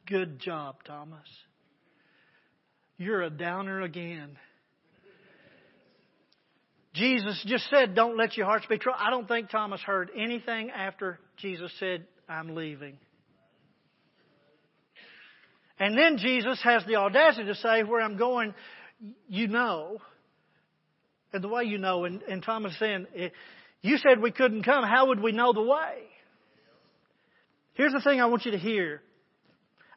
Good 0.08 0.40
job, 0.40 0.76
Thomas. 0.86 1.28
You're 2.98 3.22
a 3.22 3.30
downer 3.30 3.82
again. 3.82 4.38
Jesus 6.94 7.44
just 7.46 7.70
said, 7.70 7.96
Don't 7.96 8.18
let 8.18 8.38
your 8.38 8.46
hearts 8.46 8.66
be 8.68 8.78
troubled. 8.78 9.04
I 9.06 9.10
don't 9.10 9.28
think 9.28 9.50
Thomas 9.50 9.82
heard 9.82 10.10
anything 10.16 10.70
after 10.70 11.20
Jesus 11.38 11.72
said, 11.80 12.06
I'm 12.28 12.56
leaving. 12.56 12.98
And 15.78 15.98
then 15.98 16.18
Jesus 16.18 16.60
has 16.64 16.84
the 16.86 16.96
audacity 16.96 17.48
to 17.48 17.56
say, 17.56 17.84
Where 17.84 18.02
I'm 18.02 18.18
going, 18.18 18.54
you 19.28 19.48
know. 19.48 19.98
And 21.34 21.44
the 21.44 21.50
way 21.50 21.64
you 21.64 21.78
know, 21.78 22.06
and, 22.06 22.22
and 22.24 22.42
Thomas 22.42 22.74
saying, 22.80 23.08
you 23.86 23.98
said 23.98 24.20
we 24.20 24.32
couldn't 24.32 24.64
come. 24.64 24.84
How 24.84 25.08
would 25.08 25.20
we 25.20 25.32
know 25.32 25.54
the 25.54 25.62
way? 25.62 26.04
Here's 27.76 27.94
the 27.94 28.02
thing 28.02 28.20
I 28.20 28.26
want 28.26 28.46
you 28.46 28.52
to 28.52 28.58
hear. 28.58 29.02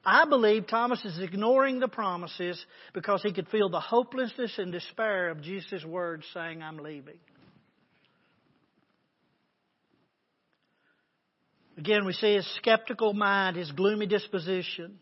I 0.04 0.26
believe 0.28 0.66
Thomas 0.66 1.02
is 1.04 1.18
ignoring 1.18 1.80
the 1.80 1.88
promises 1.88 2.62
because 2.92 3.22
he 3.22 3.32
could 3.32 3.48
feel 3.48 3.70
the 3.70 3.80
hopelessness 3.80 4.58
and 4.58 4.72
despair 4.72 5.30
of 5.30 5.42
Jesus' 5.42 5.84
words 5.84 6.24
saying, 6.34 6.62
I'm 6.62 6.78
leaving. 6.78 7.18
Again, 11.78 12.04
we 12.04 12.12
see 12.12 12.34
his 12.34 12.46
skeptical 12.56 13.14
mind, 13.14 13.56
his 13.56 13.70
gloomy 13.72 14.06
disposition. 14.06 14.98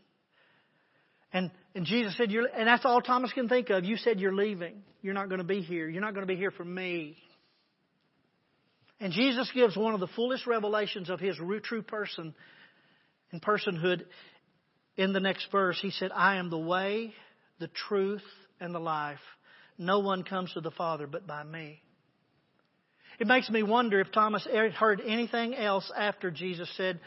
And, 1.33 1.50
and 1.75 1.87
Jesus 1.87 2.16
said, 2.16 2.31
and 2.31 2.69
that's 2.69 2.85
all 2.85 3.00
Thomas 3.00 3.33
can 3.33 3.49
think 3.49 3.71
of. 3.71 3.85
You 3.85 3.97
said 3.97 4.21
you're 4.21 4.35
leaving. 4.35 4.83
You're 5.02 5.14
not 5.14 5.28
going 5.28 5.40
to 5.40 5.45
be 5.45 5.61
here. 5.61 5.88
You're 5.88 6.02
not 6.02 6.14
going 6.14 6.26
to 6.26 6.33
be 6.33 6.38
here 6.38 6.50
for 6.50 6.64
me. 6.64 7.16
And 9.00 9.12
Jesus 9.12 9.50
gives 9.53 9.76
one 9.76 9.95
of 9.95 10.00
the 10.00 10.07
fullest 10.09 10.47
revelations 10.47 11.11
of 11.11 11.21
his 11.21 11.37
true 11.62 11.83
person 11.83 12.35
and 13.31 13.43
personhood 13.43 14.05
in 14.97 15.12
the 15.12 15.21
next 15.21 15.49
verse. 15.53 15.79
He 15.81 15.91
said, 15.91 16.11
I 16.15 16.37
am 16.37 16.49
the 16.49 16.59
way, 16.59 17.12
the 17.59 17.69
truth, 17.69 18.25
and 18.59 18.75
the 18.75 18.81
life. 18.81 19.21
No 19.76 19.99
one 19.99 20.23
comes 20.23 20.53
to 20.55 20.62
the 20.62 20.71
Father 20.71 21.07
but 21.07 21.26
by 21.26 21.45
me. 21.45 21.83
It 23.19 23.26
makes 23.26 23.50
me 23.50 23.62
wonder 23.62 24.00
if 24.00 24.12
Thomas 24.12 24.47
heard 24.47 25.00
anything 25.07 25.55
else 25.55 25.91
after 25.95 26.31
Jesus 26.31 26.71
said 26.76 27.00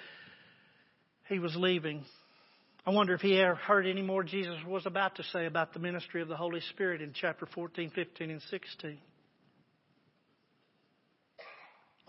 he 1.28 1.40
was 1.40 1.56
leaving. 1.56 2.04
I 2.86 2.92
wonder 2.92 3.14
if 3.14 3.22
he 3.22 3.40
ever 3.40 3.56
heard 3.56 3.86
any 3.86 4.02
more 4.02 4.24
Jesus 4.24 4.58
was 4.66 4.86
about 4.86 5.16
to 5.16 5.24
say 5.24 5.46
about 5.46 5.74
the 5.74 5.80
ministry 5.80 6.22
of 6.22 6.28
the 6.28 6.36
Holy 6.36 6.62
Spirit 6.72 7.02
in 7.02 7.14
chapter 7.14 7.48
14, 7.48 7.92
15, 7.92 8.30
and 8.32 8.42
16. 8.50 8.98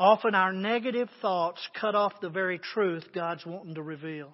Often 0.00 0.35
our 0.35 0.50
negative 0.50 1.11
thoughts 1.21 1.61
cut 1.78 1.95
off 1.95 2.14
the 2.23 2.30
very 2.30 2.59
truth 2.59 3.04
God's 3.14 3.45
wanting 3.45 3.75
to 3.75 3.83
reveal. 3.83 4.33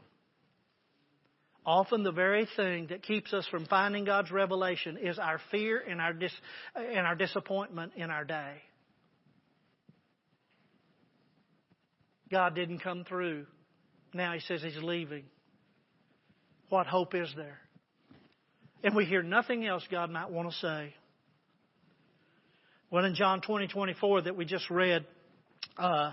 Often 1.66 2.04
the 2.04 2.12
very 2.12 2.46
thing 2.54 2.86
that 2.90 3.02
keeps 3.02 3.34
us 3.34 3.44
from 3.48 3.66
finding 3.66 4.04
God's 4.04 4.30
revelation 4.30 4.96
is 4.96 5.18
our 5.18 5.40
fear 5.50 5.80
and 5.80 6.00
our, 6.00 6.12
dis- 6.12 6.30
and 6.76 7.04
our 7.04 7.16
disappointment 7.16 7.94
in 7.96 8.10
our 8.10 8.24
day. 8.24 8.62
God 12.30 12.54
didn't 12.54 12.78
come 12.78 13.02
through. 13.02 13.46
Now 14.14 14.34
he 14.34 14.40
says 14.40 14.62
he's 14.62 14.80
leaving. 14.80 15.24
What 16.68 16.86
hope 16.86 17.12
is 17.16 17.32
there? 17.36 17.58
And 18.84 18.94
we 18.94 19.04
hear 19.04 19.24
nothing 19.24 19.66
else 19.66 19.82
God 19.90 20.10
might 20.10 20.30
want 20.30 20.48
to 20.48 20.56
say. 20.58 20.94
Well, 22.88 23.04
in 23.04 23.16
John 23.16 23.40
20, 23.40 23.66
24 23.66 24.22
that 24.22 24.36
we 24.36 24.44
just 24.44 24.70
read, 24.70 25.04
uh, 25.78 26.12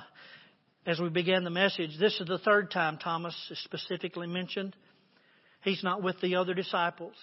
as 0.86 1.00
we 1.00 1.10
began 1.10 1.44
the 1.44 1.50
message, 1.50 1.92
this 2.00 2.20
is 2.20 2.28
the 2.28 2.40
third 2.40 2.72
time 2.72 2.98
Thomas 2.98 3.36
is 3.50 3.60
specifically 3.64 4.28
mentioned. 4.28 4.76
He's 5.64 5.84
not 5.84 6.04
with 6.04 6.20
the 6.22 6.36
other 6.36 6.54
disciples. 6.54 7.16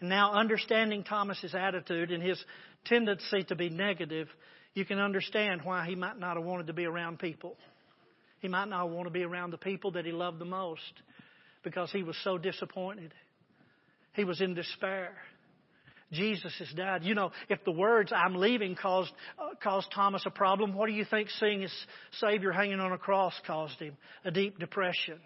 And 0.00 0.08
now, 0.08 0.32
understanding 0.32 1.04
Thomas's 1.04 1.54
attitude 1.54 2.10
and 2.10 2.22
his 2.22 2.42
tendency 2.84 3.44
to 3.44 3.54
be 3.54 3.70
negative, 3.70 4.28
you 4.74 4.84
can 4.84 4.98
understand 4.98 5.62
why 5.64 5.86
he 5.86 5.94
might 5.94 6.18
not 6.18 6.36
have 6.36 6.44
wanted 6.44 6.66
to 6.66 6.72
be 6.72 6.84
around 6.84 7.18
people. 7.18 7.56
He 8.40 8.48
might 8.48 8.68
not 8.68 8.90
want 8.90 9.06
to 9.06 9.10
be 9.10 9.22
around 9.22 9.52
the 9.52 9.58
people 9.58 9.92
that 9.92 10.04
he 10.04 10.12
loved 10.12 10.38
the 10.38 10.44
most 10.44 10.82
because 11.62 11.90
he 11.90 12.02
was 12.02 12.16
so 12.22 12.36
disappointed. 12.36 13.14
He 14.12 14.24
was 14.24 14.40
in 14.40 14.54
despair. 14.54 15.14
Jesus 16.14 16.52
has 16.58 16.68
died. 16.70 17.04
You 17.04 17.14
know, 17.14 17.32
if 17.48 17.64
the 17.64 17.72
words 17.72 18.12
"I'm 18.14 18.36
leaving" 18.36 18.74
caused 18.74 19.12
uh, 19.38 19.54
caused 19.62 19.88
Thomas 19.94 20.22
a 20.26 20.30
problem, 20.30 20.74
what 20.74 20.86
do 20.86 20.92
you 20.92 21.04
think 21.04 21.28
seeing 21.30 21.62
his 21.62 21.86
Savior 22.20 22.52
hanging 22.52 22.80
on 22.80 22.92
a 22.92 22.98
cross 22.98 23.34
caused 23.46 23.78
him? 23.78 23.96
A 24.24 24.30
deep 24.30 24.58
depression. 24.58 25.18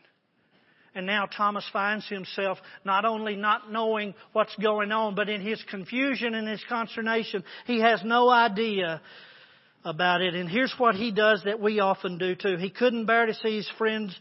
And 0.95 1.07
now 1.07 1.26
Thomas 1.26 1.64
finds 1.73 2.09
himself 2.09 2.59
not 2.85 3.04
only 3.04 3.37
not 3.37 3.71
knowing 3.71 4.14
what's 4.33 4.57
going 4.57 4.90
on, 4.90 5.14
but 5.14 5.28
in 5.28 5.40
his 5.40 5.62
confusion 5.71 6.35
and 6.35 6.49
his 6.49 6.64
consternation, 6.68 7.45
he 7.66 7.80
has 7.80 8.02
no 8.04 8.30
idea 8.30 9.00
about 9.85 10.20
it. 10.20 10.35
And 10.35 10.49
here's 10.49 10.75
what 10.78 10.94
he 10.94 11.11
does 11.11 11.42
that 11.44 11.61
we 11.61 11.80
often 11.80 12.18
do 12.18 12.35
too. 12.35 12.56
He 12.56 12.70
couldn't 12.70 13.06
bear 13.06 13.26
to 13.26 13.35
see 13.35 13.56
his 13.56 13.70
friends, 13.78 14.18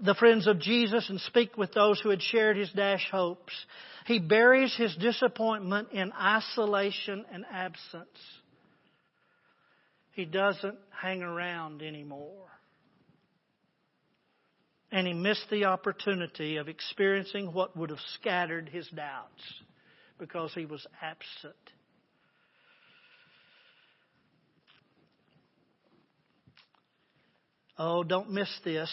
the 0.00 0.14
friends 0.14 0.46
of 0.46 0.60
Jesus 0.60 1.08
and 1.08 1.20
speak 1.20 1.56
with 1.56 1.72
those 1.72 2.00
who 2.00 2.10
had 2.10 2.22
shared 2.22 2.56
his 2.56 2.70
dash 2.70 3.08
hopes. 3.10 3.52
He 4.06 4.18
buries 4.18 4.74
his 4.76 4.94
disappointment 4.96 5.88
in 5.92 6.12
isolation 6.12 7.24
and 7.32 7.44
absence. 7.50 8.08
He 10.12 10.24
doesn't 10.24 10.78
hang 10.90 11.22
around 11.22 11.82
anymore. 11.82 12.48
And 14.90 15.06
he 15.06 15.14
missed 15.14 15.46
the 15.50 15.64
opportunity 15.64 16.58
of 16.58 16.68
experiencing 16.68 17.52
what 17.52 17.76
would 17.76 17.88
have 17.88 18.00
scattered 18.20 18.68
his 18.68 18.86
doubts 18.88 19.42
because 20.18 20.52
he 20.54 20.66
was 20.66 20.86
absent. 21.00 21.54
Oh, 27.78 28.02
don't 28.02 28.30
miss 28.30 28.50
this. 28.64 28.90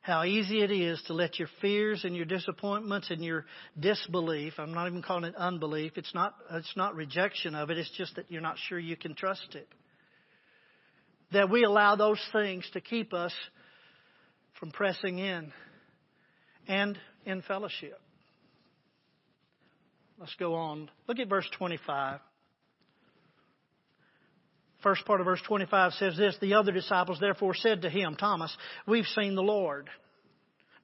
How 0.00 0.24
easy 0.24 0.62
it 0.62 0.70
is 0.70 1.02
to 1.06 1.12
let 1.12 1.38
your 1.38 1.48
fears 1.60 2.04
and 2.04 2.16
your 2.16 2.24
disappointments 2.24 3.10
and 3.10 3.22
your 3.22 3.44
disbelief, 3.78 4.54
I'm 4.56 4.72
not 4.72 4.86
even 4.86 5.02
calling 5.02 5.24
it 5.24 5.36
unbelief, 5.36 5.92
it's 5.96 6.14
not, 6.14 6.34
it's 6.50 6.76
not 6.76 6.94
rejection 6.94 7.54
of 7.54 7.70
it, 7.70 7.76
it's 7.76 7.90
just 7.90 8.16
that 8.16 8.30
you're 8.30 8.40
not 8.40 8.56
sure 8.68 8.78
you 8.78 8.96
can 8.96 9.14
trust 9.14 9.54
it. 9.54 9.68
That 11.32 11.50
we 11.50 11.64
allow 11.64 11.94
those 11.94 12.20
things 12.32 12.66
to 12.72 12.80
keep 12.80 13.12
us 13.12 13.34
from 14.58 14.70
pressing 14.70 15.18
in 15.18 15.52
and 16.66 16.98
in 17.26 17.42
fellowship. 17.42 18.00
Let's 20.18 20.34
go 20.36 20.54
on. 20.54 20.90
Look 21.06 21.18
at 21.18 21.28
verse 21.28 21.48
25. 21.58 22.20
First 24.82 25.04
part 25.06 25.20
of 25.20 25.26
verse 25.26 25.42
25 25.46 25.92
says 25.94 26.16
this 26.16 26.36
The 26.40 26.54
other 26.54 26.72
disciples 26.72 27.18
therefore 27.20 27.54
said 27.54 27.82
to 27.82 27.90
him, 27.90 28.16
Thomas, 28.16 28.56
we've 28.86 29.06
seen 29.06 29.34
the 29.34 29.42
Lord. 29.42 29.88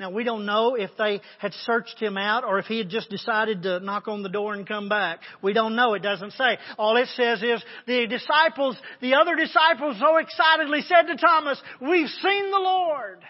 Now, 0.00 0.10
we 0.10 0.24
don't 0.24 0.44
know 0.44 0.74
if 0.74 0.90
they 0.98 1.20
had 1.38 1.52
searched 1.52 2.00
him 2.00 2.16
out 2.16 2.42
or 2.42 2.58
if 2.58 2.66
he 2.66 2.78
had 2.78 2.88
just 2.88 3.10
decided 3.10 3.62
to 3.62 3.78
knock 3.78 4.08
on 4.08 4.24
the 4.24 4.28
door 4.28 4.52
and 4.52 4.66
come 4.66 4.88
back. 4.88 5.20
We 5.40 5.52
don't 5.52 5.76
know. 5.76 5.94
It 5.94 6.02
doesn't 6.02 6.32
say. 6.32 6.58
All 6.76 6.96
it 6.96 7.06
says 7.14 7.40
is 7.42 7.62
the 7.86 8.08
disciples, 8.08 8.76
the 9.00 9.14
other 9.14 9.36
disciples 9.36 9.96
so 10.00 10.16
excitedly 10.16 10.80
said 10.82 11.02
to 11.02 11.16
Thomas, 11.16 11.62
We've 11.80 12.08
seen 12.08 12.50
the 12.50 12.58
Lord. 12.58 13.20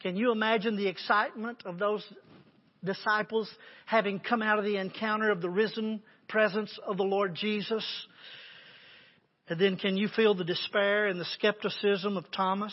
Can 0.00 0.16
you 0.16 0.30
imagine 0.30 0.76
the 0.76 0.86
excitement 0.86 1.62
of 1.66 1.78
those 1.78 2.04
disciples 2.84 3.50
having 3.86 4.20
come 4.20 4.40
out 4.40 4.58
of 4.58 4.64
the 4.64 4.76
encounter 4.76 5.30
of 5.30 5.42
the 5.42 5.50
risen 5.50 6.00
presence 6.28 6.78
of 6.86 6.96
the 6.96 7.02
Lord 7.02 7.34
Jesus? 7.34 7.84
And 9.50 9.58
then 9.60 9.76
can 9.76 9.96
you 9.96 10.06
feel 10.06 10.34
the 10.34 10.44
despair 10.44 11.08
and 11.08 11.20
the 11.20 11.24
skepticism 11.24 12.16
of 12.16 12.24
Thomas? 12.30 12.72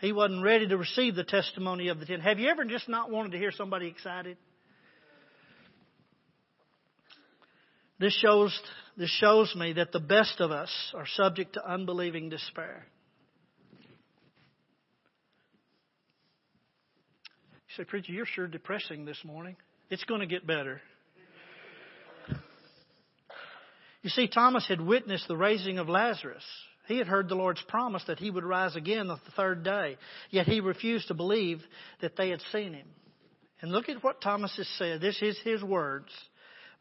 He 0.00 0.12
wasn't 0.12 0.44
ready 0.44 0.68
to 0.68 0.76
receive 0.76 1.16
the 1.16 1.24
testimony 1.24 1.88
of 1.88 1.98
the 1.98 2.06
ten. 2.06 2.20
Have 2.20 2.38
you 2.38 2.48
ever 2.48 2.64
just 2.64 2.88
not 2.88 3.10
wanted 3.10 3.32
to 3.32 3.38
hear 3.38 3.50
somebody 3.50 3.88
excited? 3.88 4.36
This 7.98 8.14
shows, 8.14 8.56
this 8.96 9.10
shows 9.10 9.56
me 9.56 9.72
that 9.72 9.90
the 9.90 9.98
best 9.98 10.40
of 10.40 10.52
us 10.52 10.70
are 10.94 11.06
subject 11.06 11.54
to 11.54 11.68
unbelieving 11.68 12.28
despair. 12.28 12.86
You 17.68 17.74
say, 17.76 17.84
Preacher, 17.84 18.12
you're 18.12 18.26
sure 18.26 18.46
depressing 18.46 19.04
this 19.04 19.18
morning. 19.24 19.56
It's 19.90 20.04
going 20.04 20.20
to 20.20 20.26
get 20.26 20.46
better. 20.46 20.80
You 24.06 24.10
see, 24.10 24.28
Thomas 24.28 24.64
had 24.68 24.80
witnessed 24.80 25.26
the 25.26 25.36
raising 25.36 25.80
of 25.80 25.88
Lazarus. 25.88 26.44
He 26.86 26.96
had 26.96 27.08
heard 27.08 27.28
the 27.28 27.34
Lord's 27.34 27.62
promise 27.62 28.04
that 28.06 28.20
he 28.20 28.30
would 28.30 28.44
rise 28.44 28.76
again 28.76 29.10
on 29.10 29.20
the 29.24 29.32
third 29.32 29.64
day, 29.64 29.96
yet 30.30 30.46
he 30.46 30.60
refused 30.60 31.08
to 31.08 31.14
believe 31.14 31.60
that 32.00 32.16
they 32.16 32.28
had 32.28 32.40
seen 32.52 32.72
him. 32.72 32.86
And 33.60 33.72
look 33.72 33.88
at 33.88 34.04
what 34.04 34.20
Thomas 34.20 34.56
has 34.58 34.68
said. 34.78 35.00
This 35.00 35.20
is 35.22 35.36
his 35.42 35.60
words. 35.60 36.06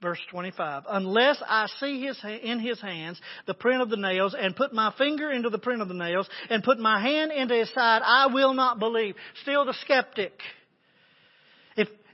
Verse 0.03 0.20
25. 0.29 0.84
Unless 0.88 1.41
I 1.48 1.65
see 1.79 2.05
his, 2.05 2.24
in 2.44 2.60
his 2.60 2.79
hands 2.79 3.20
the 3.48 3.55
print 3.55 3.82
of 3.82 3.89
the 3.89 3.98
nails 3.98 4.36
and 4.38 4.55
put 4.55 4.72
my 4.72 4.94
finger 4.96 5.32
into 5.32 5.50
the 5.50 5.58
print 5.58 5.82
of 5.82 5.88
the 5.88 5.96
nails 5.96 6.29
and 6.51 6.63
put 6.63 6.77
my 6.77 7.01
hand 7.01 7.32
into 7.32 7.55
his 7.55 7.74
side, 7.74 8.03
I 8.05 8.27
will 8.27 8.53
not 8.53 8.77
believe. 8.77 9.15
Still 9.41 9.65
the 9.65 9.74
skeptic 9.82 10.34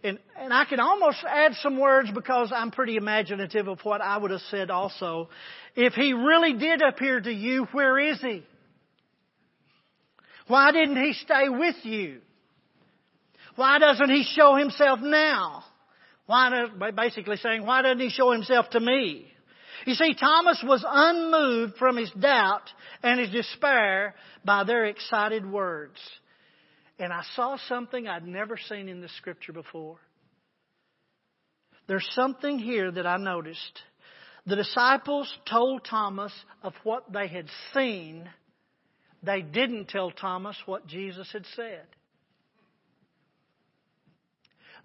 and, 0.04 0.20
and 0.38 0.54
I 0.54 0.66
can 0.66 0.80
almost 0.80 1.18
add 1.28 1.54
some 1.62 1.80
words 1.80 2.10
because 2.12 2.52
I'm 2.56 2.72
pretty 2.72 2.96
imaginative 2.96 3.68
of 3.68 3.80
what 3.84 4.02
I 4.02 4.18
would 4.18 4.32
have 4.32 4.42
said 4.50 4.70
also. 4.70 5.30
If 5.76 5.94
he 5.94 6.14
really 6.14 6.54
did 6.54 6.82
appear 6.82 7.22
to 7.22 7.32
you, 7.32 7.68
where 7.72 8.00
is 8.00 8.20
he? 8.22 8.44
Why 10.48 10.72
didn't 10.72 11.02
he 11.02 11.14
stay 11.14 11.50
with 11.50 11.76
you? 11.84 12.20
Why 13.56 13.80
doesn't 13.80 14.10
he 14.10 14.24
show 14.24 14.56
himself 14.56 15.00
now? 15.02 15.64
Why, 16.26 16.68
basically 16.96 17.38
saying, 17.38 17.66
why 17.66 17.82
doesn't 17.82 18.00
he 18.00 18.10
show 18.10 18.32
himself 18.32 18.70
to 18.72 18.80
me? 18.80 19.28
You 19.86 19.96
see, 19.96 20.14
Thomas 20.14 20.64
was 20.66 20.86
unmoved 20.88 21.76
from 21.78 21.98
his 21.98 22.12
doubt 22.12 22.64
and 23.04 23.20
his 23.20 23.30
despair 23.30 24.16
by 24.46 24.64
their 24.64 24.86
excited 24.86 25.50
words 25.50 26.00
and 27.02 27.12
I 27.12 27.24
saw 27.36 27.58
something 27.68 28.08
I'd 28.08 28.28
never 28.28 28.58
seen 28.70 28.88
in 28.88 29.02
the 29.02 29.10
scripture 29.18 29.54
before. 29.54 29.98
There's 31.88 32.08
something 32.14 32.60
here 32.60 32.92
that 32.92 33.08
I 33.08 33.18
noticed. 33.18 33.82
The 34.46 34.56
disciples 34.56 35.28
told 35.50 35.84
Thomas 35.84 36.32
of 36.62 36.74
what 36.84 37.12
they 37.12 37.28
had 37.28 37.48
seen. 37.74 38.30
They 39.24 39.42
didn't 39.42 39.90
tell 39.90 40.12
Thomas 40.12 40.56
what 40.68 40.86
Jesus 40.86 41.28
had 41.34 41.46
said. 41.56 41.88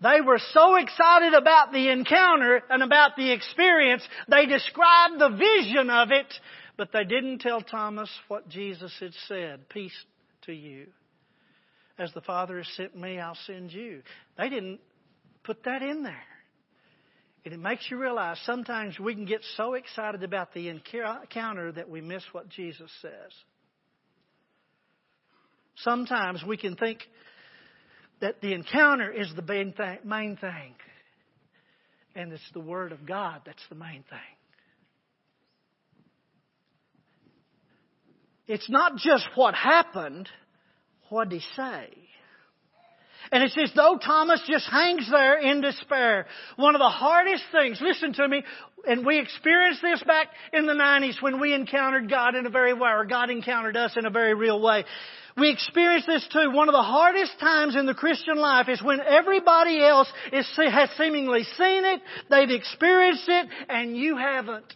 They 0.01 0.23
were 0.23 0.41
so 0.53 0.77
excited 0.77 1.35
about 1.35 1.73
the 1.73 1.91
encounter 1.91 2.63
and 2.71 2.83
about 2.83 3.17
the 3.17 3.31
experience, 3.31 4.03
they 4.29 4.47
described 4.47 5.19
the 5.19 5.37
vision 5.37 5.91
of 5.91 6.11
it, 6.11 6.33
but 6.79 6.93
they 6.93 7.05
didn't 7.05 7.41
tell 7.41 7.61
Thomas 7.61 8.11
what 8.29 8.49
Jesus 8.49 8.93
had 9.01 9.13
said. 9.29 9.69
Peace 9.69 9.97
to 10.47 10.53
you. 10.53 10.87
As 11.99 12.13
the 12.13 12.21
Father 12.21 12.59
has 12.59 12.69
sent 12.77 12.97
me, 12.97 13.19
I'll 13.19 13.39
send 13.47 13.73
you. 13.73 14.03
They 14.37 14.49
didn't 14.49 14.81
put 15.45 15.65
that 15.65 15.83
in 15.83 16.03
there. 16.03 16.15
And 17.45 17.55
it 17.55 17.61
makes 17.61 17.89
you 17.91 17.97
realize 17.97 18.39
sometimes 18.45 18.99
we 18.99 19.15
can 19.15 19.25
get 19.25 19.41
so 19.57 19.75
excited 19.75 20.23
about 20.25 20.53
the 20.53 20.69
encounter 20.69 21.73
that 21.73 21.89
we 21.89 22.01
miss 22.01 22.25
what 22.33 22.49
Jesus 22.49 22.91
says. 23.01 23.33
Sometimes 25.77 26.43
we 26.47 26.57
can 26.57 26.75
think 26.75 27.01
that 28.21 28.41
the 28.41 28.53
encounter 28.53 29.13
is 29.13 29.33
the 29.37 29.43
main 30.05 30.37
thing. 30.37 30.75
And 32.15 32.33
it's 32.33 32.51
the 32.53 32.61
Word 32.61 32.93
of 32.93 33.07
God 33.07 33.43
that's 33.47 33.63
the 33.69 33.75
main 33.75 34.05
thing. 34.11 34.19
It's 38.49 38.69
not 38.71 38.97
just 38.97 39.27
what 39.35 39.55
happened 39.55 40.29
what 41.09 41.29
did 41.29 41.41
he 41.41 41.47
say? 41.57 41.89
And 43.33 43.43
it's 43.43 43.57
as 43.59 43.73
though 43.75 43.99
Thomas 43.99 44.41
just 44.49 44.69
hangs 44.71 45.09
there 45.11 45.39
in 45.39 45.61
despair. 45.61 46.27
One 46.57 46.75
of 46.75 46.79
the 46.79 46.89
hardest 46.89 47.45
things, 47.51 47.81
listen 47.81 48.13
to 48.15 48.29
me, 48.29 48.45
and 48.87 49.05
we 49.05 49.19
experienced 49.19 49.83
this 49.83 50.03
back 50.05 50.29
in 50.53 50.67
the 50.67 50.75
90s 50.75 51.21
when 51.21 51.41
we 51.41 51.53
encountered 51.53 52.09
God 52.09 52.37
in 52.37 52.47
a 52.47 52.51
very 52.51 52.73
way, 52.73 52.91
or 52.91 53.05
God 53.05 53.31
encountered 53.31 53.77
us 53.77 53.97
in 53.97 54.07
a 54.07 54.11
very 54.11 54.35
real 54.35 54.61
way. 54.61 54.85
We 55.37 55.51
experienced 55.51 56.07
this 56.07 56.27
too. 56.33 56.51
One 56.51 56.69
of 56.69 56.73
the 56.73 56.83
hardest 56.83 57.39
times 57.41 57.77
in 57.77 57.85
the 57.85 57.95
Christian 57.95 58.39
life 58.39 58.69
is 58.69 58.83
when 58.83 59.01
everybody 59.01 59.85
else 59.85 60.09
is, 60.33 60.49
has 60.57 60.89
seemingly 60.97 61.43
seen 61.43 61.85
it, 61.85 62.01
they've 62.31 62.51
experienced 62.51 63.29
it, 63.29 63.49
and 63.69 63.97
you 63.97 64.17
haven't. 64.17 64.73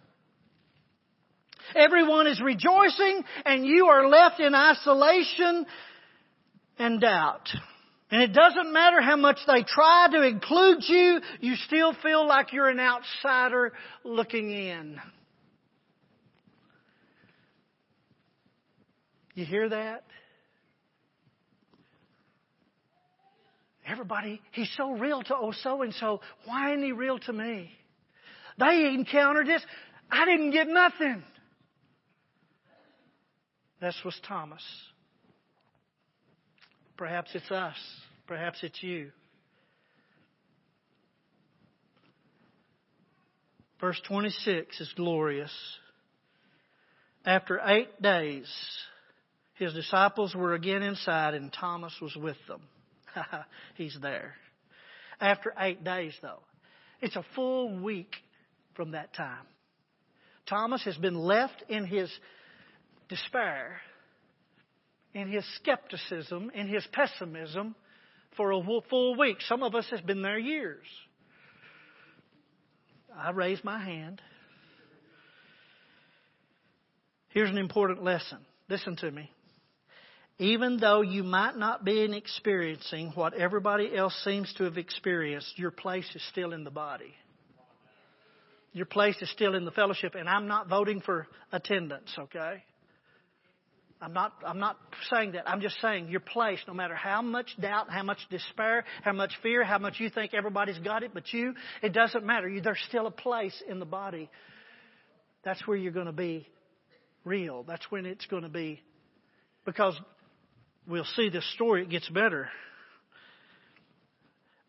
Everyone 1.74 2.26
is 2.26 2.40
rejoicing, 2.42 3.22
and 3.46 3.64
you 3.64 3.86
are 3.86 4.08
left 4.08 4.40
in 4.40 4.54
isolation 4.54 5.66
and 6.80 7.00
doubt. 7.00 7.48
And 8.10 8.22
it 8.22 8.32
doesn't 8.32 8.72
matter 8.72 9.00
how 9.00 9.16
much 9.16 9.38
they 9.46 9.62
try 9.62 10.08
to 10.10 10.22
include 10.22 10.78
you, 10.88 11.20
you 11.40 11.54
still 11.66 11.94
feel 12.02 12.26
like 12.26 12.52
you're 12.52 12.68
an 12.68 12.80
outsider 12.80 13.72
looking 14.02 14.50
in. 14.50 14.98
You 19.34 19.44
hear 19.44 19.68
that? 19.68 20.04
Everybody, 23.86 24.40
he's 24.52 24.70
so 24.76 24.92
real 24.92 25.22
to 25.22 25.36
oh 25.36 25.52
so 25.62 25.82
and 25.82 25.94
so. 25.94 26.20
Why 26.46 26.72
isn't 26.72 26.82
he 26.82 26.92
real 26.92 27.18
to 27.20 27.32
me? 27.32 27.70
They 28.58 28.92
encountered 28.94 29.46
this. 29.46 29.62
I 30.10 30.24
didn't 30.24 30.50
get 30.50 30.66
nothing. 30.66 31.22
This 33.80 33.96
was 34.04 34.18
Thomas. 34.26 34.62
Perhaps 37.00 37.30
it's 37.34 37.50
us. 37.50 37.76
Perhaps 38.26 38.58
it's 38.62 38.82
you. 38.82 39.10
Verse 43.80 43.98
26 44.06 44.78
is 44.78 44.92
glorious. 44.96 45.50
After 47.24 47.58
eight 47.64 48.02
days, 48.02 48.52
his 49.54 49.72
disciples 49.72 50.34
were 50.34 50.52
again 50.52 50.82
inside 50.82 51.32
and 51.32 51.50
Thomas 51.50 51.94
was 52.02 52.14
with 52.16 52.36
them. 52.46 52.60
He's 53.76 53.96
there. 54.02 54.34
After 55.18 55.54
eight 55.58 55.82
days, 55.82 56.12
though, 56.20 56.42
it's 57.00 57.16
a 57.16 57.24
full 57.34 57.78
week 57.82 58.14
from 58.74 58.90
that 58.90 59.14
time. 59.14 59.46
Thomas 60.46 60.84
has 60.84 60.98
been 60.98 61.16
left 61.16 61.64
in 61.70 61.86
his 61.86 62.12
despair 63.08 63.80
in 65.14 65.30
his 65.30 65.44
skepticism, 65.56 66.50
in 66.54 66.68
his 66.68 66.86
pessimism 66.92 67.74
for 68.36 68.52
a 68.52 68.62
full 68.88 69.18
week. 69.18 69.38
Some 69.42 69.62
of 69.62 69.74
us 69.74 69.86
has 69.90 70.00
been 70.00 70.22
there 70.22 70.38
years. 70.38 70.86
I 73.16 73.30
raise 73.30 73.62
my 73.64 73.82
hand. 73.82 74.22
Here's 77.30 77.50
an 77.50 77.58
important 77.58 78.02
lesson. 78.02 78.38
Listen 78.68 78.96
to 78.96 79.10
me. 79.10 79.30
Even 80.38 80.78
though 80.78 81.02
you 81.02 81.22
might 81.22 81.56
not 81.56 81.84
be 81.84 82.00
experiencing 82.00 83.12
what 83.14 83.34
everybody 83.34 83.94
else 83.94 84.18
seems 84.24 84.52
to 84.54 84.64
have 84.64 84.78
experienced, 84.78 85.58
your 85.58 85.70
place 85.70 86.08
is 86.14 86.22
still 86.30 86.52
in 86.52 86.64
the 86.64 86.70
body. 86.70 87.14
Your 88.72 88.86
place 88.86 89.16
is 89.20 89.30
still 89.30 89.54
in 89.54 89.64
the 89.64 89.70
fellowship, 89.70 90.14
and 90.14 90.28
I'm 90.28 90.46
not 90.46 90.68
voting 90.68 91.00
for 91.00 91.26
attendance, 91.52 92.10
okay? 92.18 92.62
I'm 94.02 94.14
not, 94.14 94.32
I'm 94.46 94.58
not 94.58 94.78
saying 95.12 95.32
that. 95.32 95.48
I'm 95.48 95.60
just 95.60 95.78
saying 95.82 96.08
your 96.08 96.20
place, 96.20 96.58
no 96.66 96.72
matter 96.72 96.94
how 96.94 97.20
much 97.20 97.54
doubt, 97.60 97.90
how 97.90 98.02
much 98.02 98.18
despair, 98.30 98.84
how 99.02 99.12
much 99.12 99.32
fear, 99.42 99.62
how 99.62 99.78
much 99.78 100.00
you 100.00 100.08
think 100.08 100.32
everybody's 100.32 100.78
got 100.78 101.02
it 101.02 101.12
but 101.12 101.30
you, 101.32 101.54
it 101.82 101.92
doesn't 101.92 102.24
matter. 102.24 102.48
You, 102.48 102.62
there's 102.62 102.82
still 102.88 103.06
a 103.06 103.10
place 103.10 103.62
in 103.68 103.78
the 103.78 103.84
body. 103.84 104.30
That's 105.44 105.66
where 105.66 105.76
you're 105.76 105.92
going 105.92 106.06
to 106.06 106.12
be 106.12 106.48
real. 107.24 107.62
That's 107.62 107.84
when 107.90 108.06
it's 108.06 108.24
going 108.26 108.42
to 108.42 108.48
be, 108.48 108.80
because 109.66 109.98
we'll 110.86 111.04
see 111.16 111.28
this 111.28 111.48
story, 111.54 111.82
it 111.82 111.90
gets 111.90 112.08
better. 112.08 112.48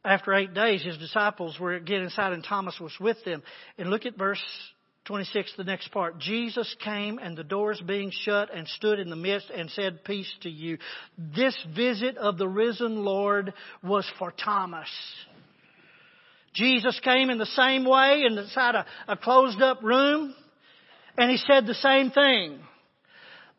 After 0.04 0.34
eight 0.34 0.54
days, 0.54 0.84
his 0.84 0.98
disciples 0.98 1.58
were 1.58 1.74
again 1.74 2.02
inside 2.02 2.34
and 2.34 2.44
Thomas 2.44 2.78
was 2.82 2.94
with 3.00 3.24
them. 3.24 3.44
And 3.78 3.89
look 3.89 4.06
at 4.06 4.17
verse 4.17 4.41
26, 5.05 5.53
the 5.57 5.63
next 5.63 5.91
part. 5.91 6.19
Jesus 6.19 6.75
came 6.83 7.17
and 7.17 7.35
the 7.35 7.43
doors 7.43 7.81
being 7.85 8.11
shut 8.11 8.53
and 8.53 8.67
stood 8.67 8.99
in 8.99 9.09
the 9.09 9.15
midst 9.15 9.49
and 9.49 9.69
said, 9.71 10.03
Peace 10.03 10.31
to 10.41 10.49
you. 10.49 10.77
This 11.17 11.57
visit 11.75 12.17
of 12.17 12.37
the 12.37 12.47
risen 12.47 13.03
Lord 13.03 13.53
was 13.83 14.09
for 14.19 14.31
Thomas. 14.31 14.89
Jesus 16.53 16.99
came 17.03 17.29
in 17.29 17.37
the 17.37 17.45
same 17.45 17.85
way 17.85 18.23
inside 18.27 18.75
a, 18.75 18.85
a 19.07 19.17
closed 19.17 19.61
up 19.61 19.81
room 19.81 20.35
and 21.17 21.31
he 21.31 21.37
said 21.37 21.65
the 21.65 21.73
same 21.73 22.11
thing. 22.11 22.59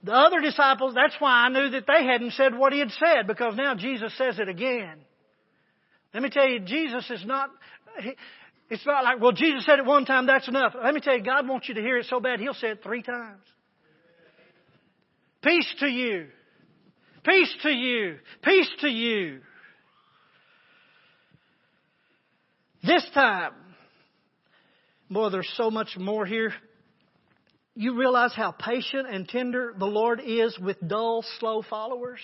The 0.04 0.12
other 0.12 0.40
disciples, 0.40 0.94
that's 0.94 1.14
why 1.18 1.46
I 1.46 1.48
knew 1.48 1.70
that 1.70 1.86
they 1.86 2.04
hadn't 2.04 2.32
said 2.32 2.56
what 2.56 2.72
he 2.72 2.80
had 2.80 2.90
said 2.90 3.26
because 3.26 3.54
now 3.56 3.74
Jesus 3.74 4.16
says 4.18 4.38
it 4.38 4.48
again. 4.48 4.98
Let 6.12 6.22
me 6.22 6.28
tell 6.28 6.46
you, 6.46 6.60
Jesus 6.60 7.08
is 7.10 7.24
not, 7.24 7.50
it's 8.72 8.86
not 8.86 9.04
like, 9.04 9.20
well, 9.20 9.32
Jesus 9.32 9.66
said 9.66 9.78
it 9.78 9.84
one 9.84 10.06
time, 10.06 10.26
that's 10.26 10.48
enough. 10.48 10.72
Let 10.82 10.94
me 10.94 11.02
tell 11.02 11.14
you, 11.14 11.22
God 11.22 11.46
wants 11.46 11.68
you 11.68 11.74
to 11.74 11.82
hear 11.82 11.98
it 11.98 12.06
so 12.06 12.20
bad, 12.20 12.40
He'll 12.40 12.54
say 12.54 12.68
it 12.68 12.82
three 12.82 13.02
times. 13.02 13.42
Peace 15.42 15.74
to 15.80 15.86
you. 15.86 16.28
Peace 17.22 17.54
to 17.64 17.70
you. 17.70 18.16
Peace 18.42 18.70
to 18.80 18.88
you. 18.88 19.40
This 22.82 23.04
time, 23.12 23.52
boy, 25.10 25.28
there's 25.28 25.52
so 25.56 25.70
much 25.70 25.98
more 25.98 26.24
here. 26.24 26.54
You 27.74 27.98
realize 27.98 28.32
how 28.34 28.52
patient 28.52 29.06
and 29.06 29.28
tender 29.28 29.74
the 29.78 29.84
Lord 29.84 30.22
is 30.24 30.58
with 30.58 30.78
dull, 30.86 31.26
slow 31.40 31.60
followers? 31.60 32.20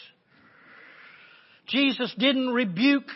Jesus 1.66 2.14
didn't 2.18 2.48
rebuke 2.48 3.08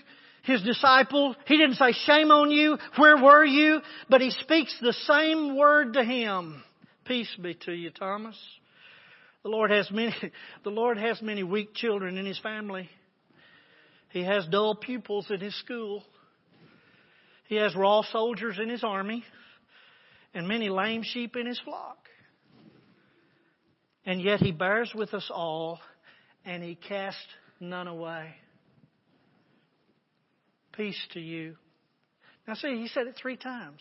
his 0.42 0.62
disciple. 0.62 1.35
He 1.46 1.57
didn't 1.57 1.76
say, 1.76 1.92
shame 1.92 2.31
on 2.31 2.50
you, 2.50 2.78
where 2.96 3.16
were 3.16 3.44
you? 3.44 3.81
But 4.09 4.20
he 4.20 4.31
speaks 4.31 4.76
the 4.81 4.92
same 4.92 5.57
word 5.57 5.94
to 5.94 6.05
him. 6.05 6.62
Peace 7.05 7.35
be 7.40 7.55
to 7.66 7.72
you, 7.72 7.90
Thomas. 7.90 8.37
The 9.42 9.48
Lord 9.48 9.70
has 9.70 9.90
many, 9.90 10.14
the 10.64 10.70
Lord 10.70 10.98
has 10.98 11.20
many 11.20 11.42
weak 11.42 11.74
children 11.74 12.16
in 12.16 12.26
his 12.26 12.38
family. 12.38 12.88
He 14.11 14.24
has 14.24 14.46
dull 14.46 14.74
pupils 14.74 15.26
in 15.31 15.40
his 15.40 15.59
school. 15.59 16.05
He 17.48 17.57
has 17.57 17.74
raw 17.74 18.02
soldiers 18.02 18.59
in 18.62 18.68
his 18.68 18.85
army 18.85 19.24
and 20.35 20.48
many 20.48 20.68
lame 20.68 21.02
sheep 21.02 21.37
in 21.37 21.46
his 21.46 21.61
flock. 21.61 21.98
And 24.05 24.20
yet 24.20 24.40
he 24.40 24.52
bears 24.52 24.92
with 24.94 25.14
us 25.14 25.31
all 25.33 25.81
and 26.44 26.62
he 26.62 26.74
casts 26.74 27.20
none 27.61 27.87
away. 27.87 28.35
Peace 30.76 30.98
to 31.12 31.20
you. 31.20 31.56
Now, 32.46 32.54
see, 32.54 32.76
he 32.76 32.88
said 32.88 33.06
it 33.06 33.14
three 33.20 33.37
times. 33.37 33.80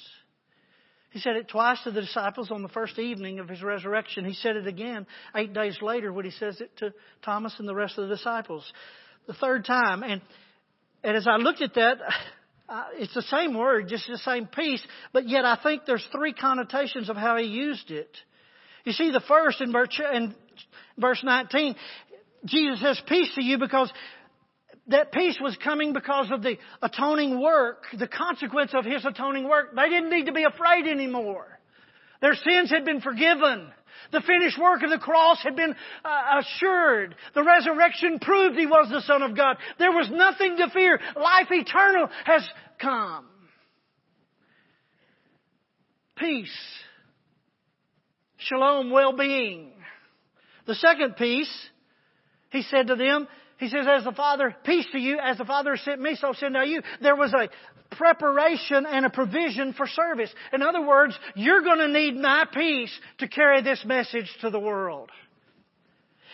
He 1.12 1.20
said 1.20 1.36
it 1.36 1.50
twice 1.50 1.82
to 1.84 1.92
the 1.92 2.02
disciples 2.02 2.52
on 2.52 2.62
the 2.62 2.70
first 2.70 2.98
evening 2.98 3.40
of 3.40 3.50
his 3.50 3.62
resurrection. 3.62 4.24
He 4.24 4.34
said 4.34 4.56
it 4.56 4.66
again 4.66 5.06
eight 5.36 5.54
days 5.54 5.78
later 5.82 6.12
when 6.14 6.24
he 6.24 6.32
says 6.32 6.62
it 6.62 6.76
to 6.78 6.94
Thomas 7.24 7.54
and 7.60 7.68
the 7.68 7.76
rest 7.76 7.98
of 7.98 8.08
the 8.08 8.16
disciples. 8.16 8.72
The 9.28 9.34
third 9.34 9.66
time. 9.66 10.04
And, 10.04 10.22
and 11.04 11.18
as 11.18 11.28
I 11.28 11.36
looked 11.36 11.62
at 11.62 11.74
that, 11.74 11.98
uh, 12.70 12.86
it's 12.94 13.14
the 13.14 13.24
same 13.24 13.58
word, 13.58 13.90
just 13.90 14.08
the 14.08 14.18
same 14.20 14.48
piece, 14.48 14.82
but 15.12 15.28
yet 15.28 15.44
I 15.44 15.60
think 15.62 15.84
there's 15.86 16.08
three 16.16 16.34
connotations 16.34 17.10
of 17.10 17.18
how 17.18 17.36
he 17.36 17.46
used 17.46 17.92
it. 17.92 18.10
You 18.86 18.94
see, 18.94 19.12
the 19.12 19.22
first 19.28 19.60
in 19.60 19.74
verse, 19.74 20.00
in 20.14 20.34
verse 20.98 21.22
19, 21.24 21.76
Jesus 22.46 22.80
says 22.80 23.02
peace 23.06 23.30
to 23.36 23.44
you 23.44 23.58
because 23.58 23.92
that 24.88 25.12
peace 25.12 25.38
was 25.42 25.58
coming 25.64 25.94
because 25.94 26.32
of 26.32 26.42
the 26.42 26.58
atoning 26.82 27.42
work, 27.42 27.84
the 27.98 28.08
consequence 28.08 28.72
of 28.74 28.86
His 28.86 29.06
atoning 29.06 29.48
work. 29.48 29.76
They 29.76 29.90
didn't 29.90 30.10
need 30.10 30.26
to 30.26 30.32
be 30.32 30.44
afraid 30.44 30.88
anymore. 30.88 31.48
Their 32.22 32.36
sins 32.36 32.70
had 32.70 32.86
been 32.86 33.02
forgiven. 33.02 33.72
The 34.12 34.22
finished 34.22 34.60
work 34.60 34.84
of 34.84 34.90
the 34.90 34.98
cross 34.98 35.42
had 35.44 35.56
been 35.56 35.76
uh, 36.04 36.42
assured. 36.42 37.16
The 37.34 37.44
resurrection 37.44 38.20
proved 38.20 38.58
He 38.58 38.66
was 38.66 38.90
the 38.90 39.02
Son 39.02 39.22
of 39.22 39.36
God. 39.36 39.58
There 39.80 39.92
was 39.92 40.10
nothing 40.12 40.58
to 40.58 40.70
fear. 40.70 41.00
Life 41.16 41.48
eternal 41.52 42.10
has 42.26 42.44
come. 42.80 43.28
Peace. 46.18 46.50
Shalom, 48.38 48.92
well-being. 48.92 49.72
The 50.66 50.76
second 50.76 51.16
peace, 51.16 51.52
He 52.50 52.64
said 52.64 52.88
to 52.88 52.96
them, 52.96 53.28
he 53.62 53.70
says, 53.70 53.86
as 53.88 54.04
the 54.04 54.12
Father, 54.12 54.56
peace 54.64 54.88
to 54.92 54.98
you, 54.98 55.20
as 55.20 55.38
the 55.38 55.46
Father 55.46 55.78
sent 55.78 56.02
me, 56.02 56.16
so 56.16 56.34
send 56.34 56.58
I 56.58 56.64
you. 56.64 56.82
There 57.00 57.16
was 57.16 57.32
a 57.32 57.48
preparation 57.96 58.88
and 58.88 59.06
a 59.06 59.10
provision 59.12 59.74
for 59.74 59.86
service. 59.86 60.34
In 60.52 60.64
other 60.64 60.82
words, 60.82 61.18
you're 61.36 61.62
going 61.62 61.78
to 61.78 61.88
need 61.88 62.16
my 62.16 62.46
peace 62.52 62.92
to 63.20 63.28
carry 63.28 63.62
this 63.62 63.86
message 63.86 64.36
to 64.42 64.50
the 64.50 64.60
world. 64.60 65.12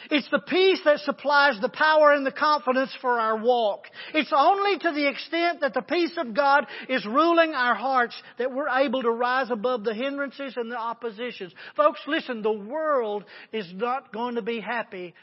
It's 0.09 0.29
the 0.31 0.39
peace 0.39 0.79
that 0.85 0.99
supplies 0.99 1.59
the 1.59 1.67
power 1.67 2.13
and 2.13 2.25
the 2.25 2.31
confidence 2.31 2.95
for 3.01 3.19
our 3.19 3.35
walk. 3.35 3.87
It's 4.13 4.31
only 4.33 4.79
to 4.79 4.93
the 4.93 5.09
extent 5.09 5.59
that 5.59 5.73
the 5.73 5.81
peace 5.81 6.17
of 6.17 6.33
God 6.33 6.65
is 6.87 7.05
ruling 7.05 7.51
our 7.51 7.75
hearts 7.75 8.15
that 8.37 8.53
we're 8.53 8.69
able 8.69 9.01
to 9.01 9.11
rise 9.11 9.51
above 9.51 9.83
the 9.83 9.93
hindrances 9.93 10.53
and 10.55 10.71
the 10.71 10.77
oppositions. 10.77 11.51
Folks, 11.75 11.99
listen, 12.07 12.41
the 12.41 12.53
world 12.53 13.25
is 13.51 13.67
not 13.73 14.13
going 14.13 14.35
to 14.35 14.41
be 14.41 14.61
happy 14.61 15.13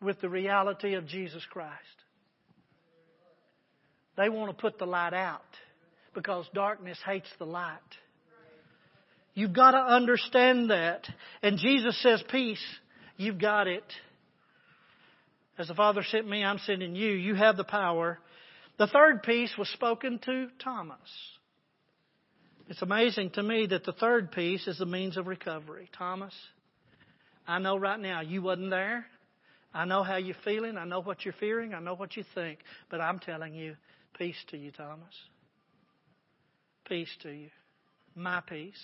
with 0.00 0.20
the 0.20 0.28
reality 0.28 0.94
of 0.94 1.06
Jesus 1.06 1.44
Christ. 1.50 1.74
They 4.16 4.28
want 4.28 4.56
to 4.56 4.60
put 4.60 4.78
the 4.78 4.86
light 4.86 5.14
out 5.14 5.42
because 6.14 6.46
darkness 6.54 6.98
hates 7.04 7.28
the 7.38 7.46
light. 7.46 7.78
You've 9.34 9.52
got 9.54 9.72
to 9.72 9.78
understand 9.78 10.70
that. 10.70 11.06
And 11.42 11.58
Jesus 11.58 12.00
says, 12.02 12.22
Peace, 12.30 12.62
you've 13.16 13.40
got 13.40 13.66
it. 13.66 13.84
As 15.56 15.68
the 15.68 15.74
Father 15.74 16.02
sent 16.02 16.28
me, 16.28 16.42
I'm 16.42 16.58
sending 16.58 16.94
you. 16.94 17.12
You 17.12 17.34
have 17.34 17.56
the 17.56 17.64
power. 17.64 18.18
The 18.78 18.86
third 18.86 19.22
piece 19.22 19.52
was 19.58 19.68
spoken 19.68 20.18
to 20.24 20.48
Thomas. 20.62 20.98
It's 22.68 22.82
amazing 22.82 23.30
to 23.30 23.42
me 23.42 23.66
that 23.66 23.84
the 23.84 23.92
third 23.92 24.32
piece 24.32 24.66
is 24.66 24.78
the 24.78 24.86
means 24.86 25.16
of 25.16 25.26
recovery. 25.26 25.90
Thomas, 25.96 26.34
I 27.46 27.58
know 27.58 27.76
right 27.76 27.98
now 27.98 28.20
you 28.20 28.42
wasn't 28.42 28.70
there. 28.70 29.06
I 29.72 29.84
know 29.84 30.02
how 30.02 30.16
you're 30.16 30.34
feeling. 30.44 30.76
I 30.76 30.84
know 30.84 31.00
what 31.00 31.24
you're 31.24 31.34
fearing. 31.34 31.74
I 31.74 31.80
know 31.80 31.94
what 31.94 32.16
you 32.16 32.24
think. 32.34 32.58
But 32.90 33.00
I'm 33.00 33.18
telling 33.20 33.54
you, 33.54 33.76
peace 34.18 34.42
to 34.48 34.56
you, 34.56 34.72
Thomas. 34.72 35.14
Peace 36.86 37.14
to 37.22 37.30
you. 37.30 37.50
My 38.16 38.40
peace. 38.40 38.82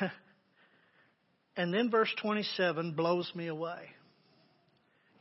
and 1.56 1.74
then 1.74 1.90
verse 1.90 2.14
27 2.22 2.92
blows 2.92 3.32
me 3.34 3.48
away. 3.48 3.90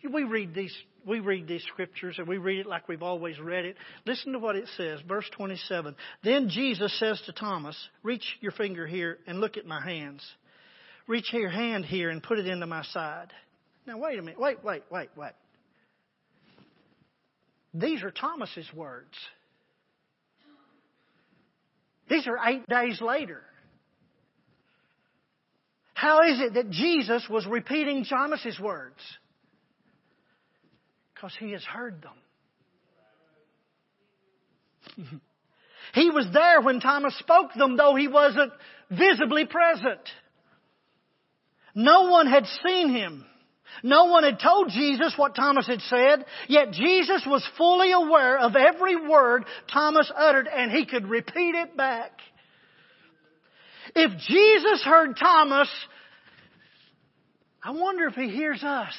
We 0.03 0.23
read 0.23 0.53
these 0.53 0.75
we 1.05 1.19
read 1.19 1.47
these 1.47 1.63
scriptures 1.63 2.15
and 2.17 2.27
we 2.27 2.37
read 2.37 2.59
it 2.59 2.65
like 2.67 2.87
we've 2.87 3.03
always 3.03 3.39
read 3.39 3.65
it. 3.65 3.77
Listen 4.05 4.33
to 4.33 4.39
what 4.39 4.55
it 4.55 4.67
says, 4.77 4.99
verse 5.07 5.29
27. 5.35 5.95
Then 6.23 6.49
Jesus 6.49 6.97
says 6.99 7.21
to 7.25 7.33
Thomas, 7.33 7.75
reach 8.03 8.23
your 8.41 8.51
finger 8.51 8.85
here 8.85 9.17
and 9.27 9.39
look 9.39 9.57
at 9.57 9.65
my 9.65 9.81
hands. 9.81 10.25
Reach 11.07 11.33
your 11.33 11.49
hand 11.49 11.85
here 11.85 12.09
and 12.09 12.21
put 12.21 12.39
it 12.39 12.47
into 12.47 12.67
my 12.67 12.83
side. 12.83 13.33
Now 13.85 13.97
wait 13.97 14.19
a 14.19 14.21
minute. 14.21 14.39
Wait, 14.39 14.63
wait, 14.63 14.83
wait, 14.91 15.09
wait. 15.15 15.31
These 17.73 18.03
are 18.03 18.11
Thomas's 18.11 18.67
words. 18.75 19.13
These 22.09 22.27
are 22.27 22.37
eight 22.47 22.67
days 22.67 22.99
later. 23.01 23.41
How 25.93 26.21
is 26.21 26.39
it 26.39 26.53
that 26.53 26.69
Jesus 26.69 27.27
was 27.29 27.45
repeating 27.45 28.05
Thomas's 28.05 28.59
words? 28.59 28.95
Because 31.19 31.35
he 31.37 31.51
has 31.51 31.63
heard 31.63 32.01
them. 34.97 35.21
He 35.95 36.11
was 36.11 36.27
there 36.31 36.61
when 36.61 36.79
Thomas 36.79 37.17
spoke 37.17 37.51
them, 37.55 37.75
though 37.75 37.95
he 37.95 38.07
wasn't 38.07 38.53
visibly 38.91 39.47
present. 39.47 39.99
No 41.73 42.09
one 42.11 42.27
had 42.27 42.45
seen 42.63 42.89
him. 42.89 43.25
No 43.81 44.05
one 44.05 44.23
had 44.23 44.39
told 44.39 44.69
Jesus 44.69 45.15
what 45.17 45.33
Thomas 45.33 45.65
had 45.65 45.81
said, 45.81 46.25
yet 46.47 46.71
Jesus 46.73 47.23
was 47.25 47.43
fully 47.57 47.91
aware 47.91 48.37
of 48.37 48.55
every 48.55 48.95
word 49.07 49.45
Thomas 49.73 50.11
uttered 50.15 50.47
and 50.47 50.71
he 50.71 50.85
could 50.85 51.07
repeat 51.07 51.55
it 51.55 51.75
back. 51.75 52.11
If 53.95 54.11
Jesus 54.27 54.83
heard 54.83 55.17
Thomas, 55.17 55.69
I 57.63 57.71
wonder 57.71 58.05
if 58.05 58.13
he 58.13 58.29
hears 58.29 58.61
us. 58.63 58.93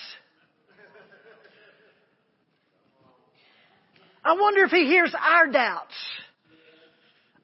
I 4.25 4.35
wonder 4.35 4.65
if 4.65 4.71
he 4.71 4.85
hears 4.85 5.15
our 5.19 5.47
doubts, 5.47 5.95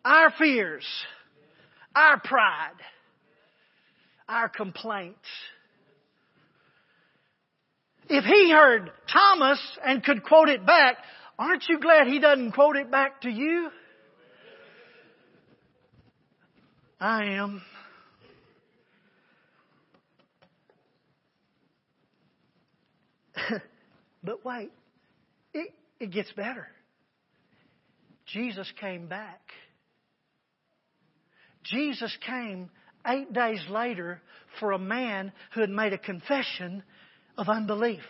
our 0.05 0.31
fears, 0.39 0.85
our 1.95 2.21
pride, 2.21 2.75
our 4.29 4.49
complaints. 4.49 5.19
If 8.09 8.25
he 8.25 8.53
heard 8.53 8.91
Thomas 9.12 9.59
and 9.85 10.05
could 10.05 10.23
quote 10.23 10.49
it 10.49 10.65
back, 10.67 10.97
aren't 11.39 11.65
you 11.69 11.81
glad 11.81 12.07
he 12.07 12.21
doesn't 12.21 12.53
quote 12.53 12.77
it 12.77 12.91
back 12.91 13.23
to 13.23 13.31
you? 13.31 13.71
I 17.01 17.25
am. 17.25 17.62
but 24.23 24.45
wait, 24.45 24.71
it, 26.01 26.11
gets 26.11 26.31
better. 26.33 26.67
Jesus 28.27 28.71
came 28.81 29.09
back. 29.09 29.41
Jesus 31.65 32.17
came 32.27 32.71
eight 33.07 33.33
days 33.33 33.65
later 33.69 34.21
for 34.61 34.73
a 34.73 34.79
man 34.79 35.33
who 35.55 35.61
had 35.61 35.71
made 35.71 35.93
a 35.93 35.99
confession 35.99 36.83
of 37.37 37.49
unbelief. 37.49 38.03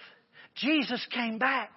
Jesus 0.57 1.05
came 1.13 1.39
back. 1.39 1.71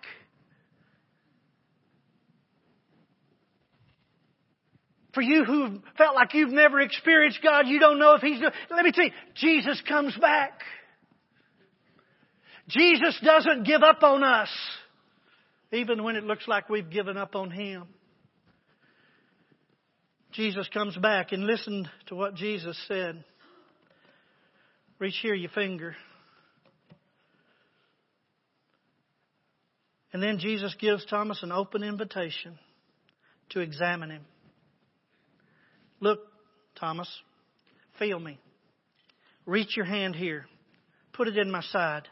For 5.13 5.21
you 5.21 5.43
who 5.43 5.79
felt 5.97 6.15
like 6.15 6.33
you've 6.33 6.51
never 6.51 6.79
experienced 6.79 7.39
God, 7.43 7.67
you 7.67 7.79
don't 7.79 7.99
know 7.99 8.13
if 8.13 8.21
He's. 8.21 8.39
Let 8.69 8.85
me 8.85 8.91
tell 8.91 9.05
you, 9.05 9.11
Jesus 9.35 9.81
comes 9.87 10.15
back. 10.17 10.61
Jesus 12.67 13.19
doesn't 13.23 13.63
give 13.63 13.81
up 13.81 14.03
on 14.03 14.23
us, 14.23 14.49
even 15.71 16.03
when 16.03 16.15
it 16.15 16.23
looks 16.23 16.47
like 16.47 16.69
we've 16.69 16.89
given 16.89 17.17
up 17.17 17.35
on 17.35 17.51
Him. 17.51 17.85
Jesus 20.31 20.67
comes 20.69 20.95
back 20.97 21.31
and 21.31 21.45
listen 21.45 21.89
to 22.07 22.15
what 22.15 22.35
Jesus 22.35 22.77
said. 22.87 23.23
Reach 24.99 25.17
here 25.21 25.33
your 25.33 25.49
finger. 25.49 25.95
And 30.11 30.21
then 30.21 30.39
Jesus 30.39 30.75
gives 30.79 31.05
Thomas 31.05 31.43
an 31.43 31.51
open 31.51 31.83
invitation 31.83 32.57
to 33.49 33.59
examine 33.61 34.09
him. 34.09 34.25
Look, 35.99 36.19
Thomas, 36.79 37.09
feel 37.97 38.19
me. 38.19 38.39
Reach 39.45 39.75
your 39.75 39.85
hand 39.85 40.15
here. 40.15 40.45
Put 41.13 41.27
it 41.27 41.37
in 41.37 41.51
my 41.51 41.61
side. 41.61 42.07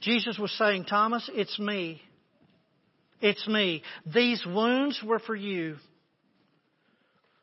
Jesus 0.00 0.38
was 0.38 0.52
saying, 0.52 0.84
Thomas, 0.84 1.28
it's 1.32 1.58
me. 1.58 2.02
It's 3.20 3.46
me. 3.46 3.82
These 4.06 4.44
wounds 4.46 5.00
were 5.04 5.18
for 5.18 5.36
you. 5.36 5.76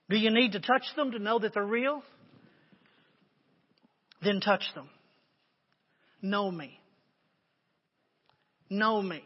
Do 0.10 0.18
you 0.18 0.32
need 0.32 0.54
to 0.54 0.60
touch 0.60 0.84
them 0.96 1.12
to 1.12 1.20
know 1.20 1.40
that 1.40 1.54
they're 1.54 1.66
real? 1.66 2.02
Then 4.22 4.40
touch 4.40 4.64
them. 4.74 4.90
Know 6.22 6.50
me. 6.50 6.80
Know 8.70 9.02
me. 9.02 9.22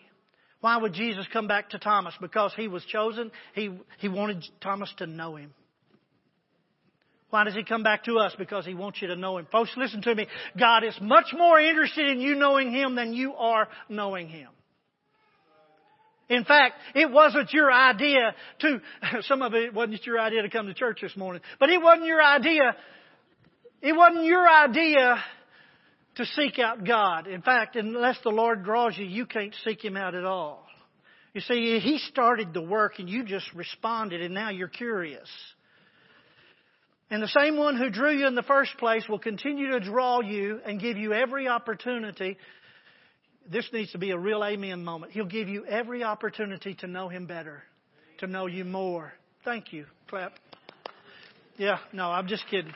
Why 0.59 0.77
would 0.77 0.93
Jesus 0.93 1.25
come 1.31 1.47
back 1.47 1.69
to 1.69 1.79
Thomas? 1.79 2.13
Because 2.19 2.53
he 2.55 2.67
was 2.67 2.83
chosen. 2.85 3.31
He, 3.55 3.71
he 3.99 4.09
wanted 4.09 4.45
Thomas 4.61 4.93
to 4.97 5.07
know 5.07 5.35
him. 5.35 5.53
Why 7.31 7.45
does 7.45 7.55
he 7.55 7.63
come 7.63 7.81
back 7.81 8.03
to 8.03 8.17
us? 8.17 8.35
Because 8.37 8.65
he 8.65 8.73
wants 8.73 9.01
you 9.01 9.07
to 9.07 9.15
know 9.15 9.37
him. 9.37 9.47
Folks, 9.51 9.71
listen 9.77 10.01
to 10.01 10.13
me. 10.13 10.27
God 10.59 10.83
is 10.83 10.97
much 11.01 11.27
more 11.33 11.59
interested 11.59 12.09
in 12.09 12.19
you 12.19 12.35
knowing 12.35 12.71
him 12.71 12.95
than 12.95 13.13
you 13.13 13.33
are 13.33 13.69
knowing 13.87 14.27
him. 14.27 14.49
In 16.31 16.45
fact, 16.45 16.75
it 16.95 17.11
wasn't 17.11 17.51
your 17.51 17.69
idea 17.69 18.33
to, 18.59 18.81
some 19.23 19.41
of 19.41 19.53
it 19.53 19.73
wasn't 19.73 20.05
your 20.05 20.17
idea 20.17 20.41
to 20.43 20.49
come 20.49 20.67
to 20.67 20.73
church 20.73 20.99
this 21.01 21.17
morning, 21.17 21.41
but 21.59 21.69
it 21.69 21.81
wasn't 21.81 22.05
your 22.05 22.23
idea, 22.23 22.73
it 23.81 23.91
wasn't 23.91 24.23
your 24.23 24.47
idea 24.47 25.21
to 26.15 26.25
seek 26.25 26.57
out 26.57 26.85
God. 26.85 27.27
In 27.27 27.41
fact, 27.41 27.75
unless 27.75 28.17
the 28.23 28.29
Lord 28.29 28.63
draws 28.63 28.97
you, 28.97 29.05
you 29.05 29.25
can't 29.25 29.53
seek 29.65 29.83
Him 29.83 29.97
out 29.97 30.15
at 30.15 30.23
all. 30.23 30.65
You 31.33 31.41
see, 31.41 31.79
He 31.79 31.97
started 31.97 32.53
the 32.53 32.61
work 32.61 32.99
and 32.99 33.09
you 33.09 33.25
just 33.25 33.53
responded 33.53 34.21
and 34.21 34.33
now 34.33 34.51
you're 34.51 34.69
curious. 34.69 35.27
And 37.09 37.21
the 37.21 37.27
same 37.27 37.57
one 37.57 37.75
who 37.75 37.89
drew 37.89 38.17
you 38.17 38.25
in 38.25 38.35
the 38.35 38.43
first 38.43 38.77
place 38.77 39.03
will 39.09 39.19
continue 39.19 39.71
to 39.71 39.81
draw 39.81 40.21
you 40.21 40.61
and 40.65 40.79
give 40.79 40.95
you 40.95 41.11
every 41.11 41.49
opportunity. 41.49 42.37
This 43.49 43.67
needs 43.73 43.91
to 43.91 43.97
be 43.97 44.11
a 44.11 44.17
real 44.17 44.43
amen 44.43 44.83
moment. 44.83 45.11
He'll 45.11 45.25
give 45.25 45.49
you 45.49 45.65
every 45.65 46.03
opportunity 46.03 46.75
to 46.75 46.87
know 46.87 47.09
Him 47.09 47.25
better, 47.25 47.63
to 48.19 48.27
know 48.27 48.45
you 48.47 48.65
more. 48.65 49.13
Thank 49.43 49.73
you. 49.73 49.85
Clap. 50.09 50.33
Yeah, 51.57 51.79
no, 51.93 52.05
I'm 52.09 52.27
just 52.27 52.47
kidding. 52.49 52.73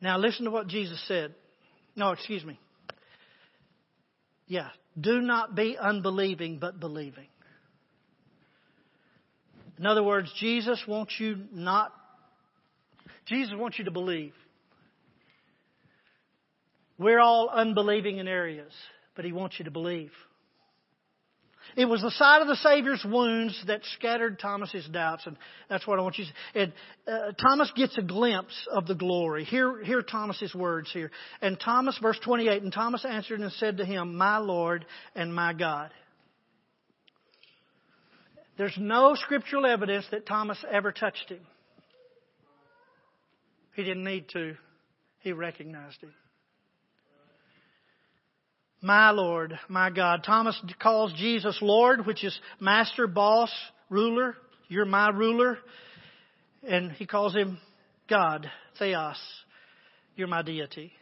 Now 0.00 0.18
listen 0.18 0.44
to 0.44 0.50
what 0.50 0.66
Jesus 0.66 1.02
said. 1.06 1.34
No, 1.96 2.12
excuse 2.12 2.44
me. 2.44 2.58
Yeah. 4.46 4.68
Do 4.98 5.20
not 5.20 5.54
be 5.54 5.76
unbelieving, 5.78 6.58
but 6.58 6.80
believing. 6.80 7.26
In 9.78 9.86
other 9.86 10.02
words, 10.02 10.30
Jesus 10.38 10.82
wants 10.86 11.14
you 11.18 11.44
not, 11.52 11.92
Jesus 13.26 13.54
wants 13.56 13.78
you 13.78 13.84
to 13.84 13.90
believe. 13.90 14.34
We're 17.00 17.18
all 17.18 17.48
unbelieving 17.48 18.18
in 18.18 18.28
areas, 18.28 18.72
but 19.16 19.24
He 19.24 19.32
wants 19.32 19.58
you 19.58 19.64
to 19.64 19.70
believe. 19.70 20.12
It 21.74 21.86
was 21.86 22.02
the 22.02 22.10
sight 22.10 22.42
of 22.42 22.48
the 22.48 22.56
Savior's 22.56 23.02
wounds 23.08 23.58
that 23.68 23.80
scattered 23.96 24.38
Thomas's 24.38 24.86
doubts, 24.86 25.26
and 25.26 25.38
that's 25.70 25.86
what 25.86 25.98
I 25.98 26.02
want 26.02 26.18
you 26.18 26.24
to 26.24 26.30
see. 26.30 26.60
And 26.60 26.72
uh, 27.06 27.32
Thomas 27.40 27.72
gets 27.74 27.96
a 27.96 28.02
glimpse 28.02 28.68
of 28.70 28.86
the 28.86 28.94
glory. 28.94 29.44
Hear, 29.44 29.82
hear 29.82 30.02
Thomas's 30.02 30.54
words 30.54 30.90
here. 30.92 31.10
And 31.40 31.58
Thomas, 31.58 31.96
verse 32.02 32.18
28, 32.22 32.62
and 32.62 32.72
Thomas 32.72 33.04
answered 33.08 33.40
and 33.40 33.50
said 33.52 33.78
to 33.78 33.84
him, 33.86 34.16
My 34.16 34.36
Lord 34.36 34.84
and 35.14 35.34
my 35.34 35.54
God. 35.54 35.90
There's 38.58 38.76
no 38.78 39.14
scriptural 39.14 39.64
evidence 39.64 40.04
that 40.10 40.26
Thomas 40.26 40.62
ever 40.70 40.92
touched 40.92 41.30
him. 41.30 41.40
He 43.74 43.84
didn't 43.84 44.04
need 44.04 44.28
to. 44.30 44.56
He 45.20 45.32
recognized 45.32 46.02
him 46.02 46.12
my 48.82 49.10
Lord, 49.10 49.58
my 49.68 49.90
God. 49.90 50.22
Thomas 50.24 50.60
calls 50.80 51.12
Jesus 51.14 51.58
Lord, 51.60 52.06
which 52.06 52.24
is 52.24 52.38
master, 52.58 53.06
boss, 53.06 53.50
ruler. 53.88 54.36
You're 54.68 54.86
my 54.86 55.10
ruler. 55.10 55.58
And 56.66 56.92
he 56.92 57.06
calls 57.06 57.34
him 57.34 57.58
God, 58.08 58.50
Theos. 58.78 59.16
You're 60.16 60.28
my 60.28 60.42
deity. 60.42 60.92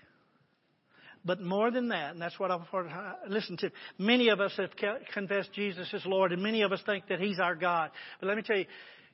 But 1.24 1.40
more 1.40 1.70
than 1.70 1.88
that, 1.88 2.12
and 2.12 2.22
that's 2.22 2.38
what 2.38 2.50
I've 2.50 2.62
heard, 2.68 2.86
uh, 2.86 3.14
listen 3.28 3.56
to, 3.58 3.70
many 3.98 4.28
of 4.28 4.40
us 4.40 4.52
have 4.56 4.70
confessed 5.12 5.52
Jesus 5.52 5.88
as 5.92 6.06
Lord, 6.06 6.32
and 6.32 6.42
many 6.42 6.62
of 6.62 6.72
us 6.72 6.80
think 6.86 7.08
that 7.08 7.20
He's 7.20 7.40
our 7.40 7.54
God. 7.54 7.90
But 8.20 8.28
let 8.28 8.36
me 8.36 8.42
tell 8.42 8.56
you, 8.56 8.66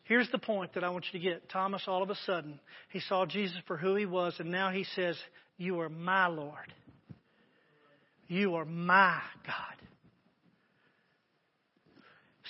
here's 0.05 0.31
the 0.31 0.39
point 0.39 0.75
that 0.75 0.85
I 0.85 0.91
want 0.91 1.07
you 1.11 1.19
to 1.19 1.25
get. 1.25 1.49
Thomas, 1.49 1.83
all 1.87 2.03
of 2.03 2.11
a 2.11 2.15
sudden, 2.27 2.61
he 2.91 3.01
saw 3.01 3.25
Jesus 3.27 3.57
for 3.67 3.77
who 3.77 3.95
He 3.97 4.07
was, 4.07 4.35
and 4.39 4.51
now 4.51 4.71
he 4.71 4.85
says, 4.95 5.17
You 5.57 5.81
are 5.81 5.89
my 5.89 6.27
Lord. 6.27 6.73
You 8.35 8.57
are 8.57 8.65
my 8.65 9.21
God. 9.47 9.89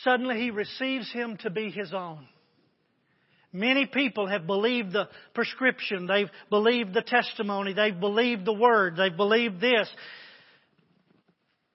Suddenly 0.03 0.41
he 0.41 0.51
receives 0.51 1.13
him 1.13 1.37
to 1.43 1.51
be 1.51 1.71
his 1.71 1.93
own. 1.93 2.27
Many 3.53 3.85
people 3.85 4.27
have 4.27 4.47
believed 4.47 4.95
the 4.95 5.11
prescription. 5.35 6.07
They've 6.07 6.31
believed 6.49 6.95
the 6.95 7.03
testimony. 7.03 7.75
They've 7.75 7.99
believed 8.01 8.47
the 8.47 8.55
word. 8.55 8.97
They've 8.97 9.15
believed 9.15 9.61
this. 9.61 9.87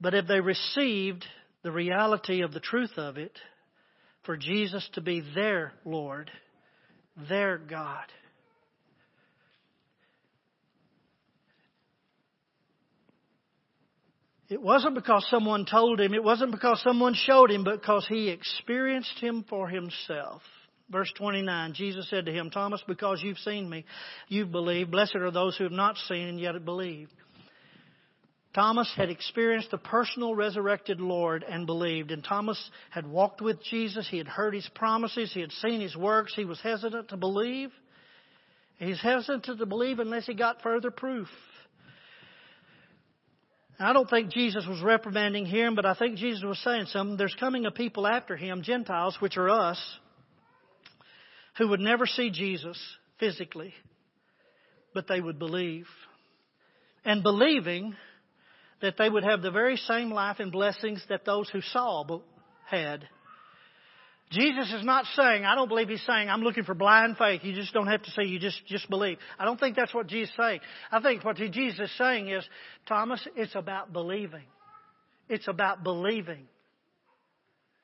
But 0.02 0.14
have 0.14 0.28
they 0.28 0.40
received 0.40 1.24
the 1.62 1.72
reality 1.72 2.42
of 2.42 2.52
the 2.52 2.60
truth 2.60 2.98
of 2.98 3.18
it 3.18 3.38
for 4.24 4.38
Jesus 4.38 4.90
to 4.94 5.02
be 5.02 5.22
their 5.36 5.74
Lord, 5.86 6.32
their 7.30 7.60
God? 7.60 8.06
It 14.50 14.62
wasn't 14.62 14.96
because 14.96 15.28
someone 15.30 15.66
told 15.66 16.00
him, 16.00 16.14
it 16.14 16.24
wasn't 16.24 16.52
because 16.52 16.82
someone 16.82 17.14
showed 17.14 17.52
him, 17.52 17.64
but 17.64 17.82
because 17.82 18.06
he 18.10 18.30
experienced 18.30 19.20
him 19.20 19.46
for 19.48 19.68
himself. 19.68 20.42
Verse 20.90 21.12
29, 21.18 21.74
Jesus 21.74 22.10
said 22.10 22.26
to 22.26 22.32
him, 22.32 22.50
Thomas, 22.50 22.82
because 22.88 23.22
you've 23.24 23.38
seen 23.38 23.70
me, 23.70 23.86
you've 24.28 24.52
believed. 24.52 24.90
Blessed 24.90 25.18
are 25.18 25.30
those 25.30 25.56
who 25.56 25.66
have 25.66 25.72
not 25.72 25.98
seen 26.08 26.28
and 26.28 26.40
yet 26.40 26.56
have 26.56 26.66
believed. 26.66 27.12
Thomas 28.56 28.92
had 28.98 29.12
experienced 29.12 29.70
the 29.70 29.78
personal 29.78 30.34
resurrected 30.34 31.00
Lord 31.00 31.46
and 31.48 31.68
believed. 31.68 32.10
And 32.10 32.24
Thomas 32.24 32.60
had 32.90 33.06
walked 33.06 33.42
with 33.42 33.64
Jesus. 33.64 34.08
He 34.10 34.18
had 34.18 34.28
heard 34.28 34.56
his 34.56 34.68
promises. 34.74 35.32
He 35.32 35.42
had 35.42 35.52
seen 35.52 35.80
his 35.80 35.96
works. 35.96 36.34
He 36.36 36.46
was 36.46 36.60
hesitant 36.60 37.10
to 37.10 37.18
believe. 37.18 37.70
He's 38.80 39.00
hesitant 39.00 39.60
to 39.60 39.66
believe 39.68 40.00
unless 40.00 40.26
he 40.26 40.34
got 40.34 40.64
further 40.64 40.90
proof. 40.90 41.28
I 43.80 43.94
don't 43.94 44.10
think 44.10 44.32
Jesus 44.32 44.66
was 44.68 44.82
reprimanding 44.82 45.46
him, 45.46 45.74
but 45.76 45.86
I 45.86 45.94
think 45.94 46.18
Jesus 46.18 46.44
was 46.44 46.60
saying 46.60 46.88
something. 46.88 47.16
There's 47.16 47.36
coming 47.40 47.66
a 47.66 47.72
people 47.72 48.06
after 48.06 48.36
him, 48.36 48.62
Gentiles, 48.62 49.18
which 49.22 49.38
are 49.38 49.50
us, 49.50 49.82
who 51.58 51.70
would 51.70 51.80
never 51.80 52.06
see 52.06 52.30
Jesus 52.30 52.78
physically, 53.20 53.74
but 54.94 55.08
they 55.08 55.22
would 55.22 55.40
believe. 55.40 55.88
And 57.06 57.24
believing 57.24 57.96
that 58.82 58.96
they 58.98 59.10
would 59.10 59.24
have 59.24 59.42
the 59.42 59.52
very 59.52 59.78
same 59.78 60.12
life 60.12 60.40
and 60.40 60.52
blessings 60.52 61.02
that 61.08 61.26
those 61.26 61.50
who 61.50 61.62
saw 61.62 62.04
had. 62.66 63.08
Jesus 64.32 64.72
is 64.74 64.86
not 64.86 65.06
saying, 65.16 65.44
I 65.44 65.56
don't 65.56 65.70
believe 65.70 65.90
he's 65.90 66.06
saying, 66.06 66.30
I'm 66.30 66.42
looking 66.42 66.64
for 66.64 66.76
blind 66.76 67.18
faith. 67.18 67.42
You 67.44 67.54
just 67.54 67.74
don't 67.74 67.88
have 67.88 68.04
to 68.04 68.12
say, 68.12 68.24
you 68.26 68.38
just, 68.38 68.64
just 68.68 68.88
believe. 68.88 69.18
I 69.40 69.46
don't 69.46 69.60
think 69.60 69.76
that's 69.76 69.94
what 69.94 70.06
Jesus 70.06 70.30
is 70.30 70.36
saying. 70.38 70.60
I 70.92 71.02
think 71.02 71.26
what 71.26 71.38
Jesus 71.38 71.80
is 71.80 71.98
saying 71.98 72.30
is, 72.30 72.48
Thomas, 72.88 73.26
it's 73.36 73.56
about 73.56 73.92
believing. 73.92 74.46
It's 75.30 75.48
about 75.48 75.84
believing. 75.84 76.48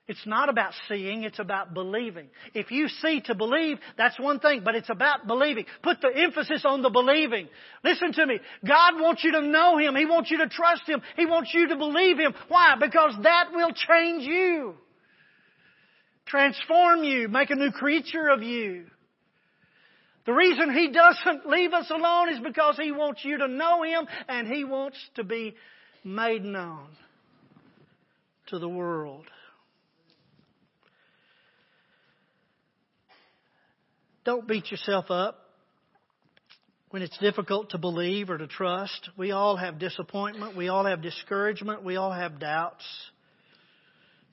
It's 0.08 0.26
not 0.28 0.50
about 0.50 0.74
seeing, 0.88 1.24
it's 1.24 1.40
about 1.40 1.74
believing. 1.74 2.28
If 2.54 2.70
you 2.70 2.90
see 2.90 3.22
to 3.22 3.34
believe, 3.34 3.80
that's 3.98 4.20
one 4.20 4.40
thing, 4.40 4.62
but 4.64 4.76
it's 4.76 4.92
about 4.92 5.26
believing. 5.26 5.66
Put 5.82 6.00
the 6.00 6.12
emphasis 6.16 6.64
on 6.64 6.84
the 6.84 6.92
believing. 6.92 7.48
Listen 7.84 8.14
to 8.14 8.26
me. 8.28 8.40
God 8.68 9.02
wants 9.02 9.24
you 9.24 9.32
to 9.32 9.42
know 9.42 9.80
Him. 9.80 9.96
He 9.96 10.06
wants 10.06 10.30
you 10.30 10.38
to 10.40 10.48
trust 10.48 10.84
Him. 10.86 11.02
He 11.16 11.26
wants 11.26 11.52
you 11.56 11.70
to 11.70 11.76
believe 11.76 12.20
Him. 12.20 12.36
Why? 12.50 12.76
Because 12.80 13.16
that 13.24 13.48
will 13.52 13.72
change 13.72 14.26
you. 14.26 14.76
Transform 16.26 17.04
you. 17.04 17.28
Make 17.28 17.50
a 17.52 17.56
new 17.56 17.72
creature 17.72 18.30
of 18.30 18.42
you. 18.42 18.86
The 20.26 20.34
reason 20.34 20.74
He 20.74 20.92
doesn't 20.92 21.48
leave 21.48 21.74
us 21.74 21.90
alone 21.90 22.30
is 22.30 22.40
because 22.40 22.78
He 22.82 22.92
wants 22.92 23.24
you 23.24 23.38
to 23.38 23.48
know 23.48 23.84
Him 23.84 24.08
and 24.28 24.48
He 24.48 24.64
wants 24.64 24.98
to 25.16 25.24
be 25.24 25.56
made 26.04 26.44
known 26.44 26.88
to 28.48 28.60
the 28.60 28.70
world. 28.70 29.26
Don't 34.24 34.48
beat 34.48 34.72
yourself 34.72 35.12
up 35.12 35.40
when 36.90 37.04
it's 37.04 37.18
difficult 37.20 37.72
to 37.72 37.78
believe 37.78 38.32
or 38.32 38.40
to 38.40 38.48
trust. 38.48 39.10
We 39.16 39.32
all 39.32 39.56
have 39.56 39.78
disappointment. 39.78 40.58
We 40.58 40.70
all 40.70 40.86
have 40.86 41.04
discouragement. 41.04 41.84
We 41.84 41.98
all 41.98 42.12
have 42.12 42.40
doubts. 42.40 42.84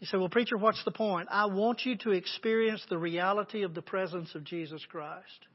You 0.03 0.07
say, 0.07 0.19
well, 0.19 0.29
preacher, 0.29 0.57
what's 0.59 0.83
the 0.85 0.91
point? 0.91 1.29
I 1.31 1.47
want 1.47 1.87
you 1.87 1.97
to 1.99 2.11
experience 2.11 2.85
the 2.91 2.99
reality 2.99 3.63
of 3.63 3.73
the 3.73 3.83
presence 3.83 4.35
of 4.35 4.43
Jesus 4.43 4.85
Christ. 4.91 5.47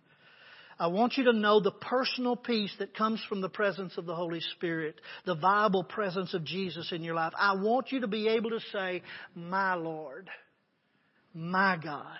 I 0.79 0.87
want 0.87 1.17
you 1.17 1.25
to 1.25 1.33
know 1.33 1.59
the 1.59 1.71
personal 1.71 2.37
peace 2.37 2.73
that 2.79 2.95
comes 2.95 3.21
from 3.27 3.41
the 3.41 3.49
presence 3.49 3.97
of 3.97 4.05
the 4.05 4.15
Holy 4.15 4.39
Spirit, 4.55 5.01
the 5.25 5.35
viable 5.35 5.83
presence 5.83 6.33
of 6.33 6.45
Jesus 6.45 6.93
in 6.93 7.03
your 7.03 7.13
life. 7.13 7.33
I 7.37 7.55
want 7.55 7.91
you 7.91 7.99
to 7.99 8.07
be 8.07 8.29
able 8.29 8.51
to 8.51 8.61
say, 8.71 9.01
my 9.35 9.73
Lord, 9.73 10.29
my 11.33 11.75
God. 11.83 12.19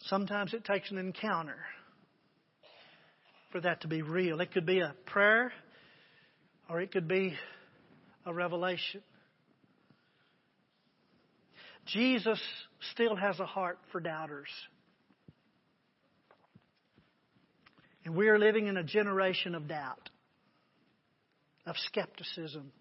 Sometimes 0.00 0.52
it 0.52 0.64
takes 0.64 0.90
an 0.90 0.98
encounter 0.98 1.58
for 3.52 3.60
that 3.60 3.82
to 3.82 3.88
be 3.88 4.02
real. 4.02 4.40
It 4.40 4.50
could 4.50 4.66
be 4.66 4.80
a 4.80 4.96
prayer 5.06 5.52
or 6.68 6.80
it 6.80 6.90
could 6.90 7.06
be 7.06 7.36
a 8.26 8.34
revelation. 8.34 9.02
Jesus 11.86 12.40
still 12.92 13.16
has 13.16 13.40
a 13.40 13.46
heart 13.46 13.78
for 13.92 14.00
doubters. 14.00 14.48
And 18.04 18.14
we 18.14 18.28
are 18.28 18.38
living 18.38 18.66
in 18.66 18.76
a 18.76 18.84
generation 18.84 19.54
of 19.54 19.68
doubt, 19.68 20.10
of 21.64 21.76
skepticism. 21.78 22.72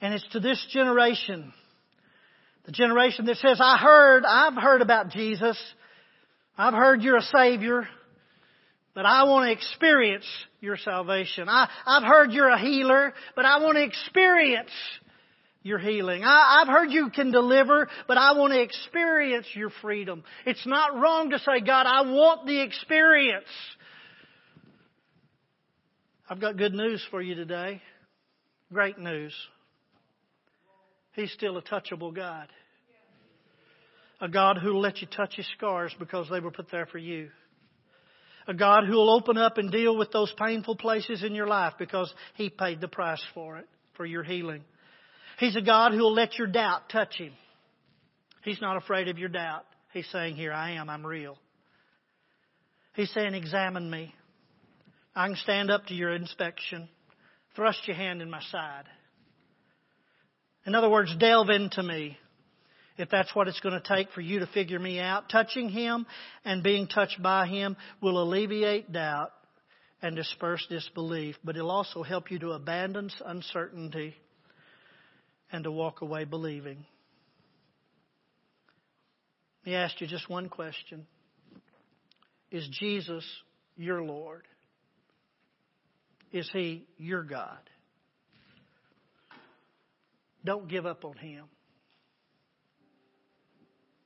And 0.00 0.14
it's 0.14 0.26
to 0.32 0.40
this 0.40 0.66
generation 0.72 1.52
the 2.64 2.72
generation 2.72 3.24
that 3.26 3.36
says, 3.38 3.58
I 3.60 3.76
heard, 3.76 4.24
I've 4.24 4.54
heard 4.54 4.82
about 4.82 5.10
Jesus. 5.10 5.58
I've 6.56 6.74
heard 6.74 7.02
you're 7.02 7.16
a 7.16 7.22
Savior. 7.22 7.88
But 8.94 9.06
I 9.06 9.24
want 9.24 9.46
to 9.48 9.52
experience 9.52 10.26
your 10.60 10.76
salvation. 10.76 11.48
I, 11.48 11.68
I've 11.86 12.02
heard 12.02 12.32
you're 12.32 12.50
a 12.50 12.60
healer, 12.60 13.14
but 13.34 13.44
I 13.44 13.58
want 13.62 13.76
to 13.76 13.84
experience 13.84 14.70
your 15.62 15.78
healing. 15.78 16.24
I, 16.24 16.60
I've 16.60 16.68
heard 16.68 16.90
you 16.90 17.10
can 17.10 17.30
deliver, 17.30 17.88
but 18.06 18.18
I 18.18 18.32
want 18.32 18.52
to 18.52 18.60
experience 18.60 19.46
your 19.54 19.70
freedom. 19.80 20.24
It's 20.44 20.66
not 20.66 20.98
wrong 20.98 21.30
to 21.30 21.38
say, 21.38 21.60
God, 21.64 21.86
I 21.86 22.02
want 22.02 22.46
the 22.46 22.60
experience. 22.60 23.46
I've 26.28 26.40
got 26.40 26.56
good 26.56 26.74
news 26.74 27.04
for 27.10 27.22
you 27.22 27.34
today. 27.34 27.80
Great 28.72 28.98
news. 28.98 29.34
He's 31.14 31.32
still 31.32 31.56
a 31.58 31.62
touchable 31.62 32.14
God. 32.14 32.48
A 34.20 34.28
God 34.28 34.58
who 34.58 34.74
will 34.74 34.80
let 34.80 35.00
you 35.00 35.06
touch 35.06 35.34
his 35.36 35.46
scars 35.56 35.94
because 35.98 36.28
they 36.30 36.40
were 36.40 36.50
put 36.50 36.70
there 36.70 36.86
for 36.86 36.98
you. 36.98 37.30
A 38.48 38.54
God 38.54 38.84
who 38.86 38.94
will 38.94 39.14
open 39.14 39.38
up 39.38 39.58
and 39.58 39.70
deal 39.70 39.96
with 39.96 40.10
those 40.10 40.32
painful 40.36 40.76
places 40.76 41.22
in 41.22 41.34
your 41.34 41.46
life 41.46 41.74
because 41.78 42.12
he 42.34 42.50
paid 42.50 42.80
the 42.80 42.88
price 42.88 43.22
for 43.34 43.58
it, 43.58 43.68
for 43.96 44.04
your 44.04 44.22
healing. 44.22 44.64
He's 45.38 45.56
a 45.56 45.62
God 45.62 45.92
who 45.92 45.98
will 45.98 46.14
let 46.14 46.38
your 46.38 46.48
doubt 46.48 46.88
touch 46.88 47.16
him. 47.16 47.32
He's 48.42 48.60
not 48.60 48.76
afraid 48.76 49.08
of 49.08 49.18
your 49.18 49.28
doubt. 49.28 49.64
He's 49.92 50.08
saying, 50.10 50.36
Here 50.36 50.52
I 50.52 50.72
am, 50.72 50.90
I'm 50.90 51.06
real. 51.06 51.38
He's 52.94 53.12
saying, 53.12 53.34
Examine 53.34 53.88
me. 53.88 54.14
I 55.14 55.26
can 55.26 55.36
stand 55.36 55.70
up 55.70 55.86
to 55.86 55.94
your 55.94 56.14
inspection. 56.14 56.88
Thrust 57.54 57.86
your 57.86 57.96
hand 57.96 58.22
in 58.22 58.30
my 58.30 58.40
side. 58.50 58.84
In 60.64 60.74
other 60.74 60.88
words, 60.88 61.14
delve 61.18 61.50
into 61.50 61.82
me 61.82 62.16
if 63.02 63.10
that's 63.10 63.34
what 63.34 63.48
it's 63.48 63.58
going 63.58 63.74
to 63.74 63.96
take 63.96 64.12
for 64.12 64.20
you 64.20 64.38
to 64.38 64.46
figure 64.46 64.78
me 64.78 65.00
out. 65.00 65.28
Touching 65.28 65.68
Him 65.68 66.06
and 66.44 66.62
being 66.62 66.86
touched 66.86 67.20
by 67.20 67.48
Him 67.48 67.76
will 68.00 68.22
alleviate 68.22 68.92
doubt 68.92 69.32
and 70.00 70.14
disperse 70.14 70.64
disbelief, 70.70 71.34
but 71.42 71.56
it'll 71.56 71.72
also 71.72 72.04
help 72.04 72.30
you 72.30 72.38
to 72.38 72.52
abandon 72.52 73.10
uncertainty 73.26 74.14
and 75.50 75.64
to 75.64 75.72
walk 75.72 76.00
away 76.00 76.24
believing. 76.24 76.86
Let 79.66 79.70
me 79.70 79.76
ask 79.76 80.00
you 80.00 80.06
just 80.06 80.30
one 80.30 80.48
question 80.48 81.04
Is 82.52 82.68
Jesus 82.78 83.24
your 83.76 84.04
Lord? 84.04 84.42
Is 86.32 86.48
He 86.52 86.86
your 86.98 87.24
God? 87.24 87.58
Don't 90.44 90.68
give 90.68 90.86
up 90.86 91.04
on 91.04 91.16
Him. 91.16 91.46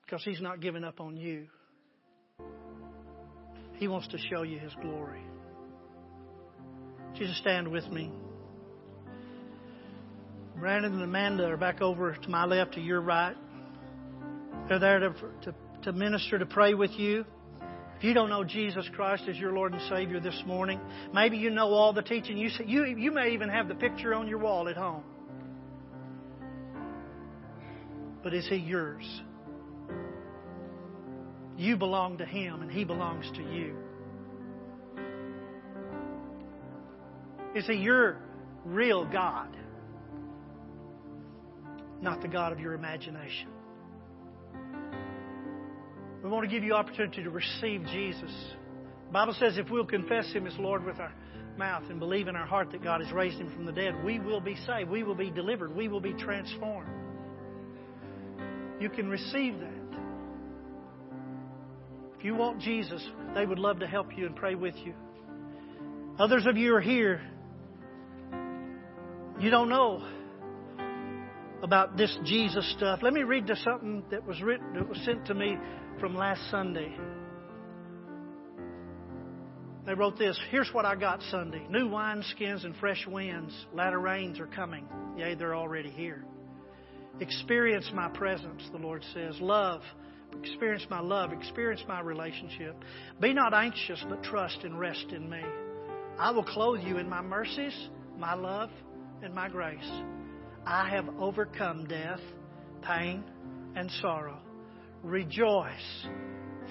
Because 0.06 0.24
He's 0.24 0.40
not 0.40 0.60
giving 0.60 0.84
up 0.84 1.00
on 1.00 1.16
you. 1.16 1.46
He 3.74 3.88
wants 3.88 4.08
to 4.08 4.18
show 4.30 4.42
you 4.42 4.58
His 4.58 4.72
glory. 4.80 5.20
Jesus, 7.14 7.36
stand 7.38 7.68
with 7.68 7.86
me. 7.88 8.10
Brandon 10.58 10.94
and 10.94 11.02
Amanda 11.02 11.44
are 11.44 11.56
back 11.56 11.82
over 11.82 12.14
to 12.14 12.28
my 12.30 12.44
left, 12.46 12.74
to 12.74 12.80
your 12.80 13.00
right. 13.00 13.36
They're 14.68 14.78
there 14.78 15.00
to, 15.00 15.14
to, 15.42 15.54
to 15.82 15.92
minister, 15.92 16.38
to 16.38 16.46
pray 16.46 16.74
with 16.74 16.92
you. 16.92 17.24
If 17.98 18.04
you 18.04 18.14
don't 18.14 18.30
know 18.30 18.44
Jesus 18.44 18.88
Christ 18.94 19.24
as 19.28 19.36
your 19.36 19.52
Lord 19.52 19.72
and 19.72 19.82
Savior 19.88 20.20
this 20.20 20.42
morning, 20.46 20.80
maybe 21.12 21.36
you 21.36 21.50
know 21.50 21.68
all 21.68 21.92
the 21.92 22.02
teaching. 22.02 22.36
You, 22.36 22.50
you, 22.64 22.84
you 22.84 23.10
may 23.10 23.30
even 23.30 23.48
have 23.48 23.68
the 23.68 23.74
picture 23.74 24.14
on 24.14 24.28
your 24.28 24.38
wall 24.38 24.68
at 24.68 24.76
home. 24.76 25.02
but 28.26 28.34
is 28.34 28.48
He 28.48 28.56
yours? 28.56 29.04
You 31.56 31.76
belong 31.76 32.18
to 32.18 32.26
Him 32.26 32.62
and 32.62 32.70
He 32.70 32.84
belongs 32.84 33.30
to 33.34 33.42
you. 33.42 33.76
Is 37.54 37.66
He 37.66 37.74
your 37.74 38.18
real 38.64 39.04
God? 39.04 39.56
Not 42.02 42.20
the 42.20 42.28
God 42.28 42.52
of 42.52 42.60
your 42.60 42.74
imagination. 42.74 43.48
We 46.22 46.28
want 46.28 46.44
to 46.44 46.50
give 46.50 46.64
you 46.64 46.74
opportunity 46.74 47.22
to 47.22 47.30
receive 47.30 47.84
Jesus. 47.86 48.32
The 49.06 49.12
Bible 49.12 49.34
says 49.38 49.56
if 49.56 49.70
we'll 49.70 49.86
confess 49.86 50.30
Him 50.32 50.46
as 50.46 50.54
Lord 50.58 50.84
with 50.84 50.98
our 50.98 51.12
mouth 51.56 51.84
and 51.88 51.98
believe 51.98 52.28
in 52.28 52.36
our 52.36 52.46
heart 52.46 52.70
that 52.72 52.82
God 52.82 53.00
has 53.00 53.12
raised 53.12 53.38
him 53.38 53.50
from 53.54 53.64
the 53.64 53.72
dead, 53.72 54.04
we 54.04 54.18
will 54.18 54.40
be 54.40 54.56
saved. 54.66 54.90
We 54.90 55.02
will 55.02 55.14
be 55.14 55.30
delivered. 55.30 55.74
We 55.74 55.88
will 55.88 56.00
be 56.00 56.12
transformed. 56.12 56.90
You 58.80 58.90
can 58.90 59.08
receive 59.08 59.58
that. 59.60 59.85
If 62.18 62.24
you 62.24 62.34
want 62.34 62.60
Jesus, 62.60 63.06
they 63.34 63.44
would 63.46 63.58
love 63.58 63.80
to 63.80 63.86
help 63.86 64.16
you 64.16 64.26
and 64.26 64.34
pray 64.34 64.54
with 64.54 64.74
you. 64.76 64.94
Others 66.18 66.46
of 66.46 66.56
you 66.56 66.74
are 66.74 66.80
here. 66.80 67.20
You 69.38 69.50
don't 69.50 69.68
know 69.68 70.02
about 71.62 71.96
this 71.96 72.16
Jesus 72.24 72.70
stuff. 72.76 73.00
Let 73.02 73.12
me 73.12 73.22
read 73.22 73.46
to 73.48 73.56
something 73.56 74.02
that 74.10 74.26
was 74.26 74.40
written 74.40 74.74
that 74.74 74.88
was 74.88 74.98
sent 75.04 75.26
to 75.26 75.34
me 75.34 75.58
from 76.00 76.16
last 76.16 76.40
Sunday. 76.50 76.96
They 79.84 79.94
wrote 79.94 80.18
this 80.18 80.38
Here's 80.50 80.70
what 80.72 80.84
I 80.84 80.96
got 80.96 81.20
Sunday 81.30 81.66
new 81.68 81.88
wineskins 81.88 82.64
and 82.64 82.74
fresh 82.76 83.06
winds. 83.06 83.54
Latter 83.74 84.00
rains 84.00 84.40
are 84.40 84.46
coming. 84.46 84.88
Yea, 85.16 85.34
they're 85.34 85.54
already 85.54 85.90
here. 85.90 86.24
Experience 87.20 87.90
my 87.94 88.08
presence, 88.08 88.62
the 88.72 88.78
Lord 88.78 89.02
says. 89.14 89.38
Love. 89.40 89.82
Experience 90.42 90.86
my 90.90 91.00
love. 91.00 91.32
Experience 91.32 91.82
my 91.88 92.00
relationship. 92.00 92.76
Be 93.20 93.32
not 93.32 93.54
anxious, 93.54 94.04
but 94.08 94.22
trust 94.22 94.58
and 94.62 94.78
rest 94.78 95.06
in 95.10 95.28
me. 95.28 95.42
I 96.18 96.30
will 96.30 96.44
clothe 96.44 96.80
you 96.80 96.98
in 96.98 97.08
my 97.08 97.20
mercies, 97.20 97.74
my 98.18 98.34
love, 98.34 98.70
and 99.22 99.34
my 99.34 99.48
grace. 99.48 99.90
I 100.64 100.88
have 100.90 101.08
overcome 101.18 101.86
death, 101.86 102.20
pain, 102.82 103.24
and 103.74 103.90
sorrow. 104.00 104.38
Rejoice, 105.02 106.06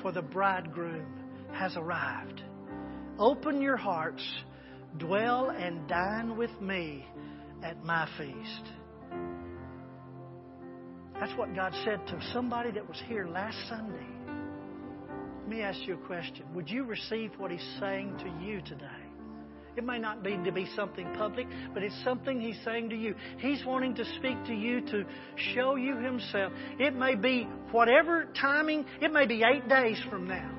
for 0.01 0.11
the 0.11 0.22
bridegroom 0.22 1.05
has 1.53 1.78
arrived. 1.78 2.41
Open 3.18 3.61
your 3.61 3.78
hearts, 3.78 4.24
dwell 4.97 5.51
and 5.51 5.88
dine 5.88 6.38
with 6.38 6.59
me 6.59 7.05
at 7.63 7.84
my 7.84 8.07
feast. 8.18 8.74
That's 11.20 11.34
what 11.38 11.55
God 11.55 11.74
said 11.84 12.05
to 12.07 12.20
somebody 12.34 12.72
that 12.72 12.88
was 12.88 13.01
here 13.07 13.26
last 13.28 13.57
Sunday. 13.70 14.05
Let 15.41 15.49
me 15.49 15.61
ask 15.61 15.80
you 15.88 15.93
a 15.93 16.07
question. 16.07 16.45
Would 16.53 16.70
you 16.70 16.84
receive 16.84 17.32
what 17.38 17.51
He's 17.51 17.78
saying 17.80 18.18
to 18.18 18.45
you 18.45 18.61
today? 18.61 18.86
It 19.78 19.84
may 19.84 19.99
not 19.99 20.24
be 20.24 20.38
to 20.38 20.51
be 20.51 20.66
something 20.76 21.07
public, 21.16 21.47
but 21.74 21.84
it's 21.84 22.03
something 22.03 22.39
He's 22.39 22.57
saying 22.66 22.89
to 22.89 22.95
you. 22.95 23.16
He's 23.38 23.63
wanting 23.66 23.95
to 23.95 24.05
speak 24.18 24.43
to 24.45 24.53
you 24.53 24.82
to 24.82 25.05
show 25.53 25.76
you 25.76 25.97
Himself. 25.97 26.51
It 26.80 26.95
may 26.95 27.16
be 27.16 27.47
whatever 27.72 28.28
timing, 28.39 28.86
it 29.01 29.11
may 29.11 29.26
be 29.26 29.43
eight 29.43 29.68
days 29.70 30.01
from 30.09 30.28
now. 30.28 30.51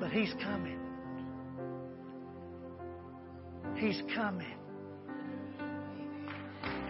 But 0.00 0.10
He's 0.10 0.32
coming. 0.42 0.78
He's 3.76 4.00
coming. 4.14 4.56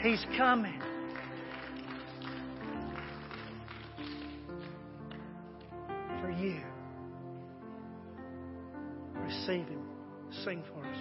He's 0.02 0.24
coming. 0.36 0.80
You. 6.38 6.60
Receive 9.14 9.68
Him. 9.68 9.82
Sing 10.44 10.62
for 10.72 10.84
us. 10.84 10.98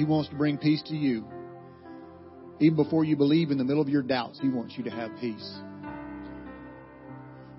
He 0.00 0.06
wants 0.06 0.30
to 0.30 0.34
bring 0.34 0.56
peace 0.56 0.82
to 0.86 0.96
you. 0.96 1.26
Even 2.58 2.74
before 2.74 3.04
you 3.04 3.16
believe 3.16 3.50
in 3.50 3.58
the 3.58 3.64
middle 3.64 3.82
of 3.82 3.88
your 3.90 4.00
doubts, 4.00 4.40
He 4.40 4.48
wants 4.48 4.78
you 4.78 4.84
to 4.84 4.90
have 4.90 5.10
peace. 5.20 5.58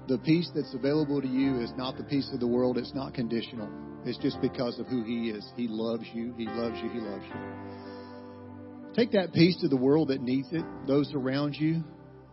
The 0.07 0.17
peace 0.17 0.49
that's 0.55 0.73
available 0.73 1.21
to 1.21 1.27
you 1.27 1.59
is 1.59 1.71
not 1.77 1.97
the 1.97 2.03
peace 2.03 2.27
of 2.33 2.39
the 2.39 2.47
world. 2.47 2.79
It's 2.79 2.95
not 2.95 3.13
conditional. 3.13 3.69
It's 4.05 4.17
just 4.17 4.41
because 4.41 4.79
of 4.79 4.87
who 4.87 5.03
He 5.03 5.29
is. 5.29 5.47
He 5.55 5.67
loves 5.67 6.05
you. 6.15 6.33
He 6.35 6.47
loves 6.47 6.79
you. 6.81 6.89
He 6.89 6.97
loves 6.97 7.23
you. 7.27 8.93
Take 8.95 9.11
that 9.11 9.33
peace 9.33 9.57
to 9.61 9.67
the 9.67 9.77
world 9.77 10.07
that 10.07 10.23
needs 10.23 10.47
it, 10.51 10.65
those 10.87 11.13
around 11.13 11.53
you. 11.53 11.83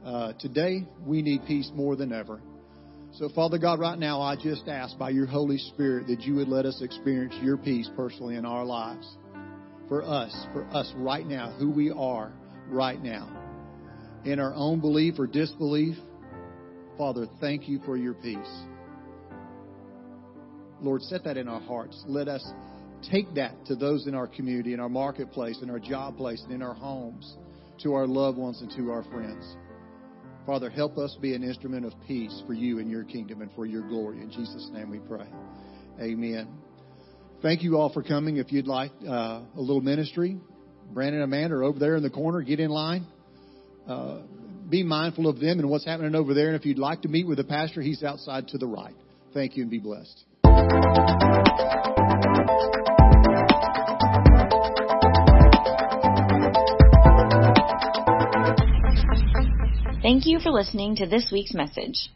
Uh, 0.02 0.32
today, 0.38 0.86
we 1.04 1.20
need 1.20 1.42
peace 1.46 1.70
more 1.74 1.96
than 1.96 2.14
ever. 2.14 2.40
So, 3.12 3.28
Father 3.28 3.58
God, 3.58 3.78
right 3.78 3.98
now, 3.98 4.22
I 4.22 4.36
just 4.36 4.68
ask 4.68 4.96
by 4.96 5.10
your 5.10 5.26
Holy 5.26 5.58
Spirit 5.58 6.06
that 6.06 6.22
you 6.22 6.36
would 6.36 6.48
let 6.48 6.64
us 6.64 6.80
experience 6.80 7.34
your 7.42 7.58
peace 7.58 7.90
personally 7.94 8.36
in 8.36 8.46
our 8.46 8.64
lives. 8.64 9.06
For 9.88 10.04
us, 10.04 10.46
for 10.52 10.64
us 10.66 10.92
right 10.96 11.26
now, 11.26 11.52
who 11.58 11.70
we 11.70 11.90
are 11.90 12.32
right 12.68 13.02
now. 13.02 13.28
In 14.24 14.38
our 14.38 14.52
own 14.54 14.80
belief 14.80 15.14
or 15.18 15.26
disbelief, 15.26 15.96
Father, 16.98 17.26
thank 17.40 17.68
you 17.68 17.80
for 17.86 17.96
your 17.96 18.14
peace. 18.14 18.62
Lord, 20.80 21.02
set 21.02 21.24
that 21.24 21.36
in 21.36 21.48
our 21.48 21.60
hearts. 21.60 22.02
Let 22.06 22.28
us 22.28 22.44
take 23.10 23.34
that 23.34 23.66
to 23.66 23.76
those 23.76 24.06
in 24.06 24.14
our 24.14 24.26
community, 24.26 24.74
in 24.74 24.80
our 24.80 24.88
marketplace, 24.88 25.58
in 25.62 25.70
our 25.70 25.78
job 25.78 26.16
place, 26.16 26.42
and 26.42 26.52
in 26.52 26.62
our 26.62 26.74
homes, 26.74 27.36
to 27.82 27.94
our 27.94 28.06
loved 28.06 28.36
ones 28.36 28.60
and 28.60 28.70
to 28.76 28.90
our 28.90 29.04
friends. 29.04 29.56
Father, 30.44 30.70
help 30.70 30.98
us 30.98 31.16
be 31.20 31.34
an 31.34 31.42
instrument 31.42 31.84
of 31.84 31.92
peace 32.06 32.42
for 32.46 32.54
you 32.54 32.78
and 32.78 32.90
your 32.90 33.04
kingdom 33.04 33.42
and 33.42 33.50
for 33.52 33.66
your 33.66 33.86
glory. 33.86 34.20
In 34.20 34.30
Jesus' 34.30 34.68
name 34.72 34.90
we 34.90 34.98
pray. 34.98 35.26
Amen. 36.00 36.48
Thank 37.40 37.62
you 37.62 37.76
all 37.76 37.92
for 37.92 38.02
coming. 38.02 38.38
If 38.38 38.50
you'd 38.50 38.66
like 38.66 38.90
uh, 39.06 39.42
a 39.56 39.60
little 39.60 39.80
ministry, 39.80 40.38
Brandon 40.92 41.22
and 41.22 41.32
Amanda 41.32 41.56
are 41.56 41.64
over 41.64 41.78
there 41.78 41.94
in 41.94 42.02
the 42.02 42.10
corner. 42.10 42.42
Get 42.42 42.58
in 42.58 42.70
line. 42.70 43.06
Uh, 43.86 44.22
be 44.68 44.82
mindful 44.82 45.28
of 45.28 45.38
them 45.38 45.60
and 45.60 45.70
what's 45.70 45.84
happening 45.84 46.14
over 46.16 46.34
there. 46.34 46.48
And 46.48 46.56
if 46.56 46.66
you'd 46.66 46.78
like 46.78 47.02
to 47.02 47.08
meet 47.08 47.26
with 47.28 47.38
the 47.38 47.44
pastor, 47.44 47.80
he's 47.80 48.02
outside 48.02 48.48
to 48.48 48.58
the 48.58 48.66
right. 48.66 48.94
Thank 49.34 49.56
you 49.56 49.62
and 49.62 49.70
be 49.70 49.78
blessed. 49.78 50.24
Thank 60.02 60.26
you 60.26 60.40
for 60.40 60.50
listening 60.50 60.96
to 60.96 61.06
this 61.06 61.30
week's 61.30 61.54
message. 61.54 62.10